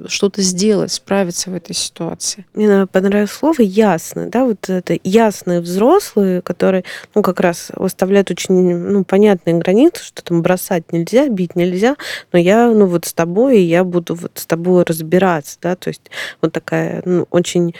что-то 0.06 0.42
сделать, 0.42 0.92
справиться 0.92 1.50
в 1.50 1.54
этой 1.54 1.74
ситуации. 1.74 2.46
Мне 2.54 2.86
понравилось 2.86 3.30
слово 3.30 3.62
«ясно», 3.62 4.28
да, 4.28 4.44
вот 4.44 4.68
это 4.68 4.98
ясные 5.04 5.60
взрослые, 5.60 6.42
которые, 6.42 6.84
ну, 7.14 7.22
как 7.22 7.40
раз 7.40 7.70
выставляют 7.74 8.30
очень, 8.30 8.76
ну, 8.76 9.04
понятные 9.04 9.56
границы, 9.56 10.04
что 10.04 10.22
там 10.22 10.42
бросать 10.42 10.92
нельзя, 10.92 11.28
бить 11.28 11.56
нельзя, 11.56 11.96
но 12.32 12.38
я, 12.38 12.70
ну, 12.70 12.86
вот 12.86 13.04
с 13.04 13.12
тобой, 13.12 13.62
я 13.62 13.84
буду 13.84 14.14
вот 14.14 14.32
с 14.34 14.46
тобой 14.46 14.84
разбираться, 14.84 15.58
да, 15.60 15.76
то 15.76 15.88
есть 15.88 16.10
вот 16.40 16.52
такая, 16.52 17.02
ну, 17.04 17.26
очень 17.30 17.74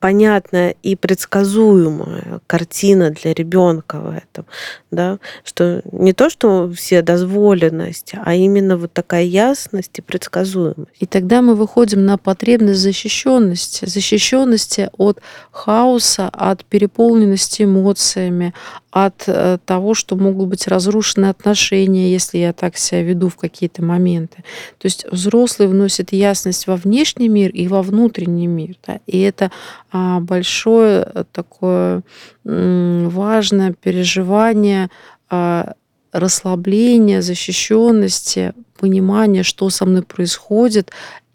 понятная 0.00 0.74
и 0.82 0.96
предсказуемая 0.96 2.40
картина 2.46 3.10
для 3.10 3.34
ребенка 3.34 4.00
в 4.00 4.10
этом, 4.16 4.46
да, 4.90 5.18
что 5.44 5.82
не 5.92 6.12
то, 6.12 6.30
что 6.30 6.70
все 6.72 7.02
дозволенность, 7.02 8.12
а 8.24 8.34
именно 8.34 8.76
вот 8.76 8.92
такая 8.92 9.24
ясность 9.24 9.98
и 9.98 10.02
предсказуемость. 10.02 10.92
И 11.00 11.06
тогда 11.06 11.42
мы 11.42 11.54
выходим 11.54 12.04
на 12.04 12.18
потребность 12.18 12.80
защищенности, 12.80 13.86
защищенности 13.86 14.90
от 14.96 15.20
хаоса, 15.50 16.28
от 16.28 16.64
переполненности 16.64 17.62
эмоциями, 17.62 18.54
от 18.90 19.24
э, 19.26 19.58
того, 19.64 19.94
что 19.94 20.16
могут 20.16 20.48
быть 20.48 20.66
разрушены 20.66 21.26
отношения, 21.26 22.10
если 22.10 22.38
я 22.38 22.52
так 22.52 22.76
себя 22.76 23.02
веду 23.02 23.28
в 23.28 23.36
какие-то 23.36 23.82
моменты. 23.82 24.38
То 24.78 24.86
есть 24.86 25.06
взрослый 25.10 25.68
вносит 25.68 26.12
ясность 26.12 26.66
во 26.66 26.76
внешний 26.76 27.28
мир 27.28 27.50
и 27.50 27.68
во 27.68 27.82
внутренний 27.82 28.46
мир. 28.46 28.76
Да? 28.86 29.00
И 29.06 29.20
это 29.20 29.50
большое 29.92 31.10
э, 31.14 31.24
такое 31.32 32.02
важное 32.44 33.72
переживание 33.72 34.90
а, 35.30 35.74
расслабления, 36.12 37.20
защищенности, 37.20 38.54
понимания, 38.78 39.42
что 39.42 39.68
со 39.70 39.84
мной 39.84 40.02
происходит, 40.02 40.90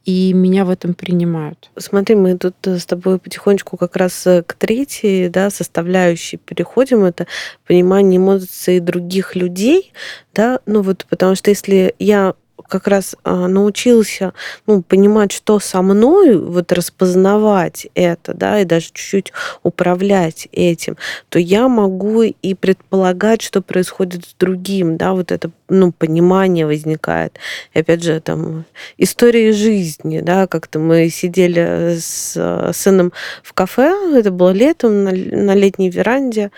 и 0.05 0.33
меня 0.33 0.65
в 0.65 0.69
этом 0.69 0.93
принимают. 0.93 1.71
Смотри, 1.77 2.15
мы 2.15 2.37
тут 2.37 2.55
э, 2.65 2.77
с 2.77 2.85
тобой 2.85 3.19
потихонечку 3.19 3.77
как 3.77 3.95
раз 3.95 4.27
э, 4.27 4.43
к 4.43 4.53
третьей 4.55 5.29
да, 5.29 5.49
составляющей 5.49 6.35
переходим. 6.35 7.05
Это 7.05 7.25
понимание 7.65 8.17
эмоций 8.17 8.81
других 8.81 9.35
людей. 9.35 9.93
Да? 10.33 10.59
Ну 10.65 10.81
вот, 10.81 11.05
потому 11.09 11.35
что 11.35 11.51
если 11.51 11.95
я 11.99 12.33
как 12.73 12.87
раз 12.87 13.15
а, 13.23 13.47
научился 13.47 14.33
ну, 14.65 14.81
понимать, 14.81 15.31
что 15.31 15.59
со 15.59 15.83
мной, 15.83 16.35
вот 16.35 16.71
распознавать 16.71 17.85
это, 17.93 18.33
да, 18.33 18.59
и 18.59 18.65
даже 18.65 18.87
чуть-чуть 18.87 19.31
управлять 19.61 20.47
этим, 20.51 20.97
то 21.29 21.37
я 21.37 21.67
могу 21.67 22.23
и 22.23 22.53
предполагать, 22.55 23.43
что 23.43 23.61
происходит 23.61 24.25
с 24.25 24.33
другим, 24.39 24.97
да, 24.97 25.13
вот 25.13 25.31
это 25.31 25.51
ну, 25.69 25.91
понимание 25.91 26.65
возникает. 26.65 27.37
И 27.75 27.79
опять 27.79 28.01
же, 28.01 28.19
там, 28.21 28.65
истории 28.97 29.51
жизни, 29.51 30.21
да, 30.21 30.47
как-то 30.47 30.79
мы 30.79 31.09
сидели 31.09 31.97
с 31.99 32.33
э, 32.35 32.71
сыном 32.73 33.13
в 33.43 33.53
кафе, 33.53 33.93
это 34.17 34.31
было 34.31 34.49
летом, 34.49 35.03
на, 35.03 35.11
на 35.11 35.53
летней 35.53 35.91
веранде, 35.91 36.49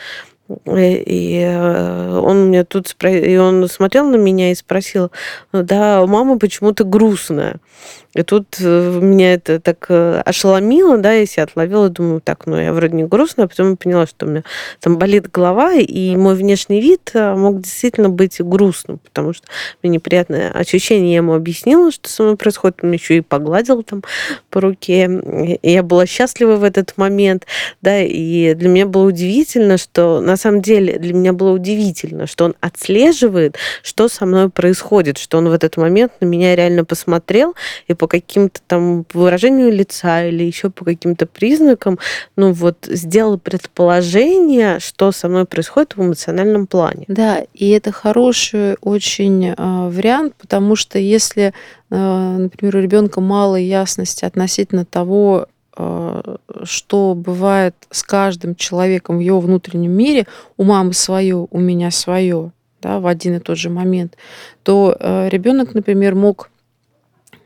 и 0.65 1.39
э, 1.43 2.19
он 2.19 2.47
мне 2.47 2.63
тут 2.63 2.95
и 3.03 3.37
он 3.37 3.67
смотрел 3.67 4.07
на 4.09 4.15
меня 4.15 4.51
и 4.51 4.55
спросил, 4.55 5.11
да, 5.51 6.05
мама 6.05 6.37
почему-то 6.37 6.83
грустная. 6.83 7.59
И 8.15 8.23
тут 8.23 8.55
э, 8.61 8.99
меня 9.01 9.33
это 9.33 9.59
так 9.59 9.87
э, 9.89 10.21
ошеломило, 10.23 10.97
да, 10.97 11.11
я 11.11 11.25
себя 11.25 11.43
отловила, 11.43 11.89
думаю, 11.89 12.21
так, 12.21 12.47
ну 12.47 12.57
я 12.57 12.71
вроде 12.71 12.95
не 12.95 13.03
грустная, 13.03 13.45
а 13.45 13.49
потом 13.49 13.75
поняла, 13.75 14.07
что 14.07 14.25
у 14.25 14.29
меня 14.29 14.43
там 14.79 14.97
болит 14.97 15.29
голова, 15.29 15.73
и 15.73 16.15
мой 16.15 16.35
внешний 16.35 16.79
вид 16.79 17.11
э, 17.13 17.35
мог 17.35 17.61
действительно 17.61 18.09
быть 18.09 18.39
грустным, 18.39 18.99
потому 18.99 19.33
что 19.33 19.45
мне 19.83 19.91
неприятное 19.91 20.49
ощущение, 20.49 21.11
я 21.11 21.17
ему 21.17 21.33
объяснила, 21.33 21.91
что 21.91 22.09
со 22.09 22.23
мной 22.23 22.37
происходит, 22.37 22.79
он 22.83 22.93
еще 22.93 23.17
и 23.17 23.21
погладил 23.21 23.83
там 23.83 24.01
по 24.49 24.61
руке, 24.61 25.09
и 25.61 25.71
я 25.71 25.83
была 25.83 26.05
счастлива 26.05 26.55
в 26.55 26.63
этот 26.63 26.93
момент, 26.95 27.45
да, 27.81 28.01
и 28.01 28.53
для 28.53 28.69
меня 28.69 28.85
было 28.85 29.07
удивительно, 29.07 29.77
что 29.77 30.21
на 30.21 30.34
самом 30.37 30.61
деле 30.61 30.97
для 30.99 31.13
меня 31.13 31.33
было 31.33 31.51
удивительно, 31.51 32.27
что 32.27 32.45
он 32.45 32.55
отслеживает, 32.59 33.57
что 33.81 34.07
со 34.07 34.25
мной 34.25 34.49
происходит, 34.49 35.17
что 35.17 35.37
он 35.37 35.49
в 35.49 35.53
этот 35.53 35.77
момент 35.77 36.13
на 36.19 36.25
меня 36.25 36.55
реально 36.55 36.85
посмотрел 36.85 37.55
и 37.87 37.93
по 37.93 38.07
каким-то 38.07 38.61
там 38.67 39.05
выражению 39.13 39.71
лица 39.71 40.25
или 40.25 40.43
еще 40.43 40.69
по 40.69 40.85
каким-то 40.85 41.25
признакам, 41.25 41.99
ну 42.35 42.51
вот 42.51 42.77
сделал 42.85 43.37
предположение, 43.37 44.79
что 44.79 45.11
со 45.11 45.27
мной 45.27 45.45
происходит 45.45 45.95
в 45.95 46.01
эмоциональном 46.01 46.67
плане. 46.67 47.05
Да, 47.07 47.43
и 47.53 47.69
это 47.69 47.91
хороший 47.91 48.75
очень 48.81 49.49
э, 49.49 49.53
вариант, 49.57 50.35
потому 50.35 50.75
что 50.75 50.99
если, 50.99 51.53
э, 51.89 51.95
например, 51.95 52.75
у 52.75 52.79
ребенка 52.79 53.21
мало 53.21 53.55
ясности 53.55 54.25
относительно 54.25 54.85
того, 54.85 55.47
что 55.75 57.13
бывает 57.15 57.75
с 57.91 58.03
каждым 58.03 58.55
человеком 58.55 59.17
в 59.17 59.21
его 59.21 59.39
внутреннем 59.39 59.91
мире, 59.91 60.25
у 60.57 60.63
мамы 60.63 60.93
свое, 60.93 61.47
у 61.49 61.59
меня 61.59 61.91
свое, 61.91 62.51
да, 62.81 62.99
в 62.99 63.07
один 63.07 63.35
и 63.35 63.39
тот 63.39 63.57
же 63.57 63.69
момент, 63.69 64.15
то 64.63 64.95
э, 64.99 65.29
ребенок, 65.29 65.73
например, 65.73 66.15
мог 66.15 66.49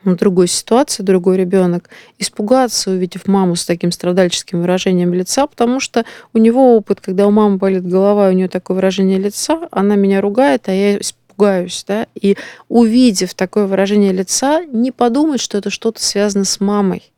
в 0.04 0.16
другой 0.16 0.48
ситуации, 0.48 1.04
другой 1.04 1.38
ребенок, 1.38 1.90
испугаться, 2.18 2.92
увидев 2.92 3.28
маму 3.28 3.56
с 3.56 3.66
таким 3.66 3.92
страдальческим 3.92 4.62
выражением 4.62 5.14
лица, 5.14 5.46
потому 5.48 5.80
что 5.80 6.06
у 6.34 6.38
него 6.38 6.76
опыт, 6.76 7.02
когда 7.02 7.28
у 7.28 7.32
мамы 7.32 7.58
болит 7.58 7.86
голова, 7.86 8.30
у 8.30 8.32
нее 8.32 8.48
такое 8.48 8.76
выражение 8.76 9.20
лица, 9.20 9.68
она 9.72 9.96
меня 9.96 10.22
ругает, 10.22 10.70
а 10.70 10.74
я 10.74 10.98
испугаюсь, 10.98 11.84
да, 11.88 12.08
и 12.16 12.38
увидев 12.70 13.34
такое 13.34 13.66
выражение 13.66 14.14
лица, 14.14 14.64
не 14.66 14.92
подумать, 14.92 15.42
что 15.42 15.58
это 15.58 15.70
что-то 15.70 16.04
связано 16.04 16.46
с 16.46 16.60
мамой, 16.60 17.12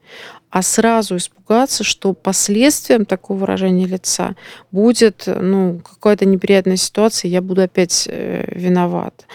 а 0.52 0.62
сразу 0.62 1.16
испугаться, 1.16 1.84
что 1.84 2.14
последствием 2.14 3.06
такого 3.06 3.40
выражения 3.40 3.86
лица 3.86 4.36
будет 4.72 5.24
ну, 5.26 5.80
какая-то 5.80 6.26
неприятная 6.26 6.76
ситуация, 6.76 7.30
я 7.30 7.42
буду 7.42 7.62
опять 7.62 8.08
э, 8.08 8.44
виноват. 8.54 9.26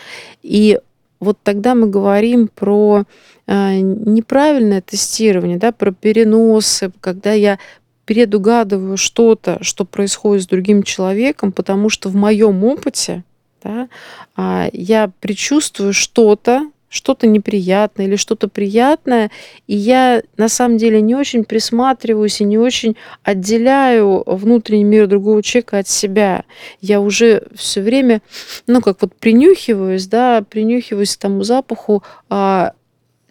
И 0.43 0.79
вот 1.19 1.39
тогда 1.43 1.75
мы 1.75 1.89
говорим 1.89 2.49
про 2.49 3.05
э, 3.47 3.79
неправильное 3.81 4.83
тестирование, 4.83 5.57
да, 5.57 5.73
про 5.73 5.91
переносы, 5.91 6.93
когда 7.01 7.33
я 7.33 7.59
предугадываю 8.05 8.99
что-то, 8.99 9.59
что 9.63 9.87
происходит 9.87 10.45
с 10.45 10.47
другим 10.47 10.83
человеком, 10.83 11.51
потому 11.51 11.89
что 11.89 12.11
в 12.11 12.15
моем 12.15 12.63
опыте 12.63 13.25
да, 13.63 13.89
э, 14.37 14.69
я 14.75 15.11
предчувствую 15.21 15.95
что-то, 15.95 16.71
что-то 16.89 17.27
неприятное 17.27 18.07
или 18.07 18.17
что-то 18.17 18.49
приятное, 18.49 19.31
и 19.67 19.77
я 19.77 20.23
на 20.37 20.49
самом 20.49 20.77
деле 20.77 21.01
не 21.01 21.15
очень 21.15 21.45
присматриваюсь 21.45 22.41
и 22.41 22.45
не 22.45 22.59
очень 22.59 22.97
отделяю 23.23 24.23
внутренний 24.27 24.85
мир 24.85 25.07
другого 25.07 25.43
человека 25.43 25.79
от 25.79 25.89
себя. 25.89 26.45
Я 26.81 27.01
уже 27.01 27.43
все 27.55 27.83
время, 27.83 28.23
ну, 28.67 28.81
как 28.81 29.03
вот 29.03 29.15
принюхиваюсь, 29.15 30.07
да, 30.07 30.45
принюхиваюсь 30.49 31.17
к 31.17 31.21
тому 31.21 31.43
запаху, 31.43 32.03
а, 32.29 32.73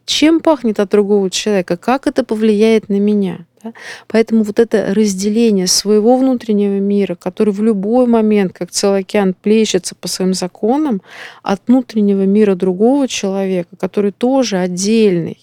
чем 0.05 0.39
пахнет 0.39 0.79
от 0.79 0.89
другого 0.89 1.29
человека, 1.29 1.77
как 1.77 2.07
это 2.07 2.23
повлияет 2.23 2.89
на 2.89 2.99
меня. 2.99 3.45
Да? 3.65 3.73
Поэтому 4.07 4.43
вот 4.43 4.59
это 4.59 4.93
разделение 4.93 5.65
своего 5.65 6.17
внутреннего 6.17 6.79
мира, 6.79 7.15
который 7.15 7.51
в 7.51 7.63
любой 7.63 8.05
момент, 8.05 8.53
как 8.53 8.69
целый 8.69 8.99
океан, 8.99 9.33
плещется 9.33 9.95
по 9.95 10.07
своим 10.07 10.35
законам, 10.35 11.01
от 11.41 11.61
внутреннего 11.67 12.25
мира 12.25 12.53
другого 12.53 13.07
человека, 13.07 13.75
который 13.79 14.11
тоже 14.11 14.57
отдельный, 14.57 15.39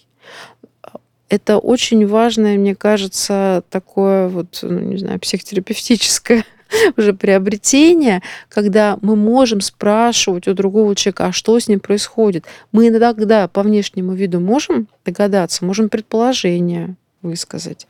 это 1.29 1.59
очень 1.59 2.07
важное, 2.07 2.59
мне 2.59 2.77
кажется, 2.77 3.65
такое 3.71 4.29
вот, 4.29 4.61
ну, 4.63 4.79
не 4.79 4.99
знаю, 4.99 5.19
психотерапевтическое 5.19 6.45
уже 6.97 7.13
приобретение, 7.13 8.23
когда 8.49 8.99
мы 9.01 9.17
можем 9.17 9.63
спрашивать 9.63 10.47
у 10.47 10.55
другого 10.55 10.95
человека, 10.95 11.27
а 11.27 11.33
что 11.33 11.59
с 11.59 11.69
ним 11.69 11.81
происходит. 11.81 12.45
Мы 12.71 12.89
иногда 12.89 13.49
по 13.49 13.63
внешнему 13.63 14.13
виду 14.13 14.39
можем 14.41 14.87
догадаться, 15.05 15.65
можем 15.65 15.89
предположение 15.89 16.97
высказать. 17.23 17.87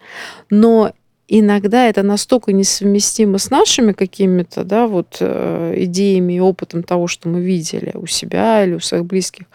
Но 0.50 0.92
иногда 1.28 1.88
это 1.88 2.02
настолько 2.02 2.52
несовместимо 2.52 3.38
с 3.38 3.50
нашими 3.50 3.92
какими-то 3.92 4.64
да, 4.64 4.86
вот, 4.86 5.16
э, 5.20 5.74
идеями 5.78 6.34
и 6.34 6.40
опытом 6.40 6.82
того, 6.82 7.06
что 7.06 7.28
мы 7.28 7.40
видели 7.40 7.92
у 7.94 8.06
себя 8.06 8.64
или 8.64 8.74
у 8.74 8.80
своих 8.80 9.06
близких, 9.06 9.46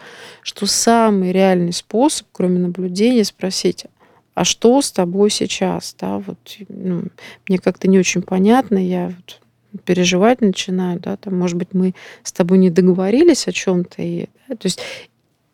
что 0.42 0.66
самый 0.66 1.32
реальный 1.32 1.72
способ, 1.72 2.26
кроме 2.32 2.58
наблюдения, 2.58 3.24
спросить, 3.24 3.86
а 4.34 4.44
что 4.44 4.80
с 4.80 4.90
тобой 4.90 5.30
сейчас? 5.30 5.94
Да, 5.98 6.18
вот, 6.18 6.38
ну, 6.68 7.04
мне 7.48 7.58
как-то 7.58 7.88
не 7.88 7.98
очень 7.98 8.22
понятно, 8.22 8.78
я 8.78 9.12
вот 9.16 9.40
переживать 9.84 10.40
начинаю, 10.40 10.98
да, 10.98 11.16
там, 11.16 11.38
может 11.38 11.56
быть, 11.56 11.68
мы 11.72 11.94
с 12.22 12.32
тобой 12.32 12.58
не 12.58 12.70
договорились 12.70 13.46
о 13.46 13.52
чем-то, 13.52 14.02
и, 14.02 14.26
да, 14.48 14.56
то 14.56 14.66
есть, 14.66 14.80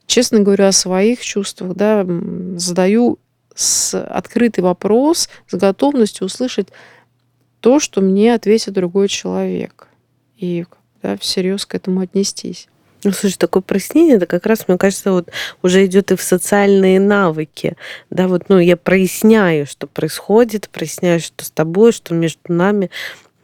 честно 0.07 0.41
говоря, 0.41 0.69
о 0.69 0.73
своих 0.73 1.21
чувствах, 1.21 1.75
да, 1.75 2.07
задаю 2.57 3.19
с 3.55 3.99
открытый 3.99 4.63
вопрос, 4.65 5.29
с 5.49 5.57
готовностью 5.57 6.27
услышать 6.27 6.69
то, 7.61 7.81
что 7.81 8.01
мне 8.01 8.35
ответит 8.35 8.75
другой 8.75 9.09
человек. 9.09 9.89
И 10.37 10.67
да, 11.03 11.17
всерьез 11.17 11.65
к 11.67 11.75
этому 11.75 12.01
отнестись. 12.01 12.69
Ну, 13.05 13.13
слушай, 13.13 13.37
такое 13.37 13.63
прояснение, 13.63 14.17
это 14.17 14.27
как 14.27 14.47
раз, 14.47 14.67
мне 14.67 14.79
кажется, 14.79 15.13
вот 15.13 15.29
уже 15.63 15.85
идет 15.85 16.11
и 16.11 16.17
в 16.17 16.23
социальные 16.23 16.99
навыки. 16.99 17.77
Да, 18.09 18.29
вот, 18.29 18.49
ну, 18.49 18.59
я 18.59 18.79
проясняю, 18.79 19.67
что 19.67 19.87
происходит, 19.87 20.71
проясняю, 20.71 21.21
что 21.21 21.45
с 21.45 21.51
тобой, 21.51 21.93
что 21.93 22.15
между 22.15 22.41
нами. 22.49 22.91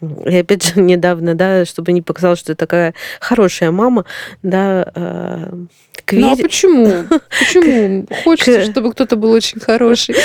И 0.01 0.37
опять 0.37 0.65
же, 0.65 0.81
недавно, 0.81 1.35
да, 1.35 1.65
чтобы 1.65 1.93
не 1.93 2.03
показалось, 2.03 2.39
что 2.39 2.53
я 2.53 2.57
такая 2.57 2.95
хорошая 3.21 3.71
мама, 3.71 4.05
да, 4.43 4.91
э, 4.95 5.53
к 6.05 6.13
Ну 6.13 6.33
а 6.33 6.37
почему? 6.37 6.87
Почему? 7.39 8.07
Хочется, 8.25 8.65
чтобы 8.65 8.93
кто-то 8.93 9.17
был 9.17 9.31
очень 9.31 9.61
хороший. 9.61 10.17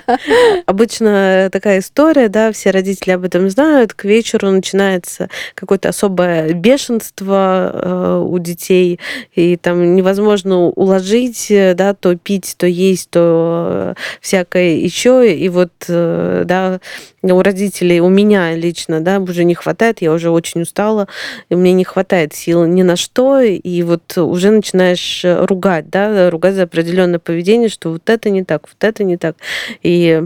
Обычно 0.66 1.48
такая 1.50 1.78
история, 1.78 2.28
да, 2.28 2.52
все 2.52 2.70
родители 2.70 3.12
об 3.12 3.24
этом 3.24 3.48
знают. 3.48 3.94
К 3.94 4.04
вечеру 4.04 4.50
начинается 4.50 5.28
какое-то 5.54 5.90
особое 5.90 6.52
бешенство 6.52 7.70
э, 7.72 8.24
у 8.26 8.38
детей, 8.38 9.00
и 9.34 9.56
там 9.56 9.94
невозможно 9.94 10.66
уложить, 10.66 11.46
да, 11.48 11.94
то 11.94 12.16
пить, 12.16 12.54
то 12.58 12.66
есть, 12.66 13.10
то 13.10 13.94
всякое 14.20 14.76
еще. 14.76 15.34
И 15.34 15.48
вот, 15.48 15.72
э, 15.88 16.42
да, 16.44 16.80
у 17.22 17.42
родителей, 17.42 18.00
у 18.00 18.08
меня 18.08 18.54
лично, 18.54 19.00
да, 19.00 19.11
уже 19.18 19.44
не 19.44 19.54
хватает, 19.54 20.02
я 20.02 20.12
уже 20.12 20.30
очень 20.30 20.62
устала, 20.62 21.08
и 21.48 21.54
мне 21.54 21.72
не 21.72 21.84
хватает 21.84 22.32
сил 22.34 22.64
ни 22.64 22.82
на 22.82 22.96
что, 22.96 23.40
и 23.40 23.82
вот 23.82 24.16
уже 24.16 24.50
начинаешь 24.50 25.24
Э, 25.32 25.44
ругать, 25.44 25.90
да, 25.90 26.30
ругать 26.30 26.54
за 26.54 26.64
определенное 26.64 27.18
поведение, 27.18 27.68
что 27.68 27.90
вот 27.90 28.08
это 28.08 28.30
не 28.30 28.44
так, 28.44 28.68
вот 28.68 28.84
это 28.84 29.04
не 29.04 29.16
так. 29.16 29.36
И 29.82 30.22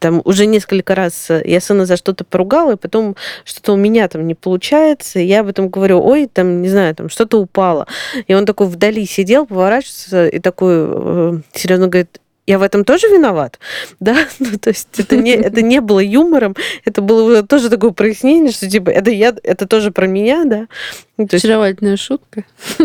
там 0.00 0.22
уже 0.24 0.46
несколько 0.46 0.94
раз 0.94 1.30
я 1.44 1.60
сына 1.60 1.86
за 1.86 1.96
что-то 1.96 2.24
поругала, 2.24 2.72
и 2.72 2.76
потом 2.76 3.16
что-то 3.44 3.74
у 3.74 3.76
меня 3.76 4.08
там 4.08 4.26
не 4.26 4.34
получается, 4.34 5.20
и 5.20 5.26
я 5.26 5.40
об 5.40 5.48
этом 5.48 5.68
говорю, 5.68 6.02
ой, 6.04 6.26
там, 6.26 6.62
не 6.62 6.68
знаю, 6.68 6.94
там 6.94 7.08
что-то 7.08 7.38
упало. 7.40 7.86
И 8.26 8.34
он 8.34 8.44
такой 8.44 8.66
вдали 8.66 9.06
сидел, 9.06 9.46
поворачивается 9.46 10.26
и 10.26 10.38
такой 10.40 10.74
э, 10.74 11.32
серьезно 11.52 11.88
говорит, 11.88 12.20
я 12.48 12.58
в 12.58 12.62
этом 12.62 12.82
тоже 12.84 13.08
виноват, 13.08 13.58
да, 14.00 14.26
ну, 14.38 14.58
то 14.58 14.70
есть 14.70 14.88
это 14.98 15.16
не, 15.16 15.32
это 15.32 15.60
не 15.60 15.80
было 15.80 16.00
юмором, 16.00 16.56
это 16.84 17.02
было 17.02 17.42
тоже 17.42 17.68
такое 17.68 17.90
прояснение, 17.90 18.52
что 18.52 18.68
типа 18.68 18.88
это 18.88 19.10
я, 19.10 19.34
это 19.42 19.66
тоже 19.66 19.90
про 19.90 20.06
меня, 20.06 20.44
да. 20.44 20.66
Ну, 21.18 21.28
есть... 21.30 21.44
Очаровательная 21.44 21.96
шутка. 21.96 22.44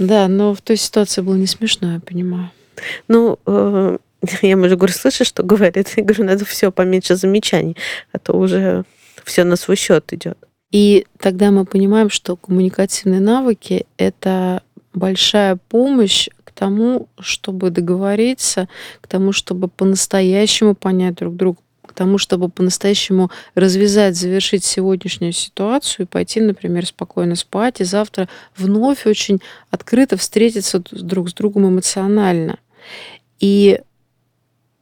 Да, 0.00 0.28
но 0.28 0.54
в 0.54 0.60
той 0.60 0.76
ситуации 0.76 1.22
было 1.22 1.34
не 1.34 1.48
смешно, 1.48 1.94
я 1.94 1.98
понимаю. 1.98 2.52
Ну, 3.08 3.40
э, 3.46 3.98
я 4.42 4.50
ему 4.50 4.68
же 4.68 4.76
говорю, 4.76 4.92
слышишь, 4.92 5.26
что 5.26 5.42
говорит? 5.42 5.88
Я 5.96 6.04
говорю, 6.04 6.22
надо 6.22 6.44
все 6.44 6.70
поменьше 6.70 7.16
замечаний, 7.16 7.76
а 8.12 8.20
то 8.20 8.34
уже 8.34 8.84
все 9.24 9.42
на 9.42 9.56
свой 9.56 9.76
счет 9.76 10.12
идет. 10.12 10.38
И 10.70 11.04
тогда 11.18 11.50
мы 11.50 11.64
понимаем, 11.64 12.10
что 12.10 12.36
коммуникативные 12.36 13.18
навыки— 13.18 13.86
это 13.96 14.62
большая 14.94 15.58
помощь 15.68 16.28
тому, 16.58 17.08
чтобы 17.20 17.70
договориться, 17.70 18.68
к 19.00 19.06
тому, 19.06 19.30
чтобы 19.30 19.68
по-настоящему 19.68 20.74
понять 20.74 21.14
друг 21.14 21.36
друга, 21.36 21.58
к 21.86 21.92
тому, 21.92 22.18
чтобы 22.18 22.48
по-настоящему 22.48 23.30
развязать, 23.54 24.16
завершить 24.16 24.64
сегодняшнюю 24.64 25.32
ситуацию 25.32 26.04
и 26.04 26.08
пойти, 26.08 26.40
например, 26.40 26.84
спокойно 26.84 27.36
спать, 27.36 27.80
и 27.80 27.84
завтра 27.84 28.28
вновь 28.56 29.06
очень 29.06 29.40
открыто 29.70 30.16
встретиться 30.16 30.82
друг 30.90 31.30
с 31.30 31.32
другом 31.32 31.68
эмоционально. 31.68 32.58
И 33.38 33.80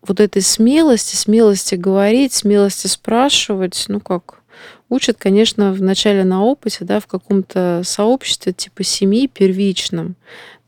вот 0.00 0.20
этой 0.20 0.40
смелости, 0.40 1.14
смелости 1.14 1.74
говорить, 1.74 2.32
смелости 2.32 2.86
спрашивать, 2.86 3.84
ну 3.88 4.00
как, 4.00 4.40
учат, 4.88 5.18
конечно, 5.18 5.72
вначале 5.72 6.24
на 6.24 6.42
опыте, 6.42 6.84
да, 6.86 7.00
в 7.00 7.06
каком-то 7.06 7.82
сообществе 7.84 8.54
типа 8.54 8.82
семьи 8.82 9.26
первичном, 9.26 10.16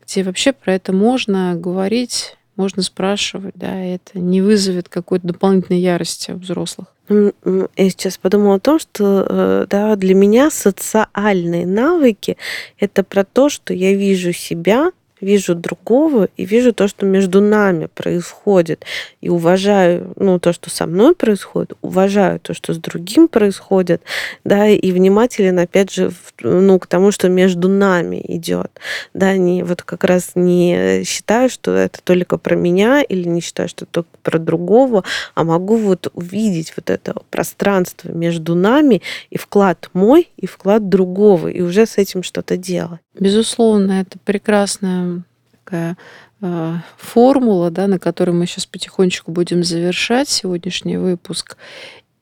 где 0.09 0.23
вообще 0.23 0.53
про 0.53 0.73
это 0.73 0.91
можно 0.91 1.55
говорить, 1.55 2.35
можно 2.55 2.81
спрашивать, 2.81 3.53
да, 3.55 3.85
и 3.85 3.95
это 3.95 4.19
не 4.19 4.41
вызовет 4.41 4.89
какой-то 4.89 5.27
дополнительной 5.27 5.79
ярости 5.79 6.31
у 6.31 6.37
взрослых. 6.37 6.87
Я 7.09 7.89
сейчас 7.89 8.17
подумала 8.17 8.55
о 8.55 8.59
том, 8.59 8.79
что 8.79 9.25
э, 9.27 9.65
да, 9.69 9.95
для 9.95 10.13
меня 10.13 10.51
социальные 10.51 11.65
навыки 11.65 12.37
это 12.77 13.03
про 13.03 13.23
то, 13.23 13.49
что 13.49 13.73
я 13.73 13.95
вижу 13.95 14.31
себя 14.31 14.91
вижу 15.21 15.55
другого 15.55 16.29
и 16.37 16.45
вижу 16.45 16.73
то, 16.73 16.87
что 16.87 17.05
между 17.05 17.41
нами 17.41 17.87
происходит, 17.93 18.85
и 19.21 19.29
уважаю 19.29 20.13
ну, 20.15 20.39
то, 20.39 20.53
что 20.53 20.69
со 20.69 20.85
мной 20.85 21.15
происходит, 21.15 21.73
уважаю 21.81 22.39
то, 22.39 22.53
что 22.53 22.73
с 22.73 22.77
другим 22.77 23.27
происходит, 23.27 24.01
да, 24.43 24.67
и 24.67 24.91
внимателен, 24.91 25.59
опять 25.59 25.91
же, 25.91 26.11
ну, 26.41 26.79
к 26.79 26.87
тому, 26.87 27.11
что 27.11 27.29
между 27.29 27.69
нами 27.69 28.23
идет, 28.27 28.71
да, 29.13 29.35
не 29.37 29.63
вот 29.63 29.81
как 29.81 30.03
раз 30.03 30.31
не 30.35 31.03
считаю, 31.05 31.49
что 31.49 31.73
это 31.75 32.01
только 32.03 32.37
про 32.37 32.55
меня, 32.55 33.01
или 33.01 33.27
не 33.27 33.41
считаю, 33.41 33.69
что 33.69 33.85
только 33.85 34.09
про 34.23 34.39
другого, 34.39 35.03
а 35.35 35.43
могу 35.43 35.77
вот 35.77 36.09
увидеть 36.13 36.73
вот 36.75 36.89
это 36.89 37.15
пространство 37.29 38.09
между 38.09 38.55
нами 38.55 39.01
и 39.29 39.37
вклад 39.37 39.89
мой, 39.93 40.29
и 40.37 40.45
вклад 40.45 40.89
другого, 40.89 41.47
и 41.47 41.61
уже 41.61 41.85
с 41.85 41.97
этим 41.97 42.23
что-то 42.23 42.57
делать. 42.57 42.99
Безусловно, 43.19 44.01
это 44.01 44.17
прекрасная 44.19 45.23
такая 45.51 45.97
э, 46.41 46.75
формула, 46.97 47.69
да, 47.69 47.87
на 47.87 47.99
которой 47.99 48.31
мы 48.31 48.45
сейчас 48.47 48.65
потихонечку 48.65 49.31
будем 49.31 49.63
завершать 49.63 50.29
сегодняшний 50.29 50.97
выпуск. 50.97 51.57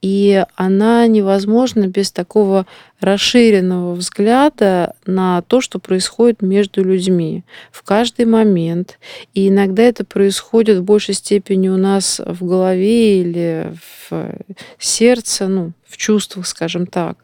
И 0.02 0.44
она 0.56 1.08
невозможна 1.08 1.88
без 1.88 2.12
такого 2.12 2.68
расширенного 3.00 3.94
взгляда 3.94 4.96
на 5.06 5.42
то, 5.42 5.60
что 5.60 5.80
происходит 5.80 6.42
между 6.42 6.84
людьми 6.84 7.44
в 7.72 7.82
каждый 7.84 8.26
момент. 8.26 9.00
И 9.34 9.50
иногда 9.50 9.84
это 9.84 10.06
происходит 10.06 10.78
в 10.78 10.84
большей 10.84 11.16
степени 11.16 11.70
у 11.70 11.78
нас 11.78 12.22
в 12.24 12.46
голове 12.46 13.22
или 13.22 13.74
в 14.10 14.38
сердце, 14.78 15.48
ну, 15.48 15.74
в 15.88 15.98
чувствах, 15.98 16.46
скажем 16.46 16.86
так. 16.86 17.18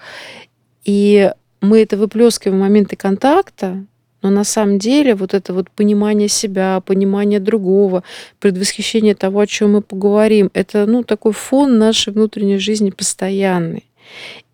И 0.84 1.32
мы 1.64 1.82
это 1.82 1.98
выплескиваем 1.98 2.60
в 2.60 2.62
моменты 2.62 2.96
контакта, 2.96 3.86
но 4.22 4.30
на 4.30 4.44
самом 4.44 4.80
деле 4.80 5.16
вот 5.16 5.34
это 5.34 5.54
вот 5.54 5.70
понимание 5.70 6.28
себя, 6.28 6.82
понимание 6.86 7.40
другого, 7.40 8.04
предвосхищение 8.40 9.16
того, 9.16 9.40
о 9.40 9.48
чем 9.48 9.74
мы 9.74 9.82
поговорим, 9.82 10.50
это 10.54 10.86
ну, 10.86 11.04
такой 11.04 11.34
фон 11.34 11.78
нашей 11.78 12.14
внутренней 12.14 12.58
жизни 12.58 12.90
постоянный. 12.90 13.86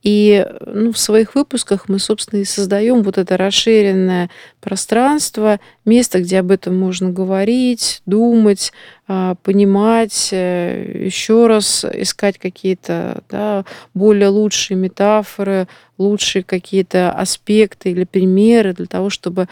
И 0.02 0.48
ну, 0.66 0.94
в 0.94 0.98
своих 0.98 1.36
выпусках 1.36 1.90
мы, 1.90 2.00
собственно, 2.00 2.40
и 2.40 2.46
создаем 2.46 3.04
вот 3.04 3.18
это 3.18 3.36
расширенное 3.36 4.30
пространство, 4.62 5.60
место, 5.84 6.22
где 6.22 6.40
об 6.40 6.52
этом 6.52 6.78
можно 6.78 7.10
говорить, 7.10 8.02
думать, 8.06 8.72
а, 9.08 9.36
понимать, 9.44 10.30
э, 10.32 11.04
еще 11.06 11.48
раз 11.48 11.84
искать 11.84 12.38
какие-то 12.38 13.24
да, 13.30 13.66
более 13.94 14.30
лучшие 14.30 14.78
метафоры, 14.78 15.68
лучшие 15.98 16.44
какие-то 16.44 17.12
аспекты 17.12 17.92
или 17.92 18.06
примеры 18.06 18.74
для 18.74 18.86
того, 18.86 19.10
чтобы 19.10 19.50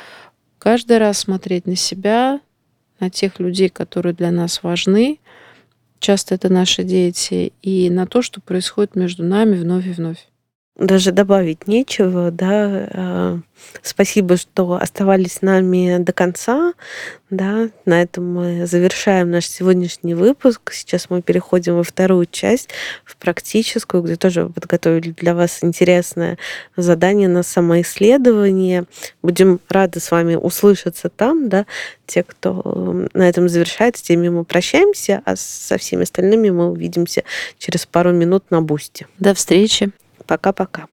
каждый 0.59 0.97
раз 0.97 1.19
смотреть 1.19 1.65
на 1.65 1.75
себя, 1.75 2.39
на 3.01 3.09
тех 3.09 3.39
людей, 3.39 3.67
которые 3.67 4.13
для 4.13 4.31
нас 4.31 4.63
важны, 4.63 5.19
часто 5.99 6.35
это 6.35 6.49
наши 6.49 6.83
дети, 6.83 7.53
и 7.61 7.89
на 7.89 8.05
то, 8.07 8.21
что 8.21 8.41
происходит 8.41 8.95
между 8.95 9.23
нами 9.23 9.55
вновь 9.55 9.87
и 9.87 9.91
вновь 9.91 10.27
даже 10.77 11.11
добавить 11.11 11.67
нечего, 11.67 12.29
да. 12.29 12.87
А, 12.93 13.39
спасибо, 13.81 14.37
что 14.37 14.73
оставались 14.73 15.33
с 15.33 15.41
нами 15.41 15.97
до 15.97 16.13
конца, 16.13 16.73
да. 17.31 17.69
На 17.85 18.01
этом 18.03 18.31
мы 18.31 18.67
завершаем 18.67 19.31
наш 19.31 19.47
сегодняшний 19.47 20.13
выпуск. 20.13 20.71
Сейчас 20.71 21.09
мы 21.09 21.23
переходим 21.23 21.77
во 21.77 21.83
вторую 21.83 22.27
часть, 22.27 22.69
в 23.05 23.17
практическую, 23.17 24.03
где 24.03 24.15
тоже 24.17 24.49
подготовили 24.49 25.11
для 25.11 25.33
вас 25.33 25.63
интересное 25.63 26.37
задание 26.75 27.27
на 27.27 27.41
самоисследование. 27.41 28.85
Будем 29.23 29.59
рады 29.69 29.99
с 29.99 30.11
вами 30.11 30.35
услышаться 30.35 31.09
там, 31.09 31.49
да. 31.49 31.65
Те, 32.05 32.23
кто 32.23 33.07
на 33.13 33.27
этом 33.27 33.49
завершает, 33.49 33.97
с 33.97 34.01
теми 34.01 34.29
мы 34.29 34.45
прощаемся, 34.45 35.23
а 35.25 35.35
со 35.35 35.77
всеми 35.77 36.03
остальными 36.03 36.51
мы 36.51 36.69
увидимся 36.69 37.23
через 37.57 37.85
пару 37.87 38.11
минут 38.11 38.45
на 38.51 38.61
бусте. 38.61 39.07
До 39.17 39.33
встречи. 39.33 39.91
Пока-пока. 40.27 40.87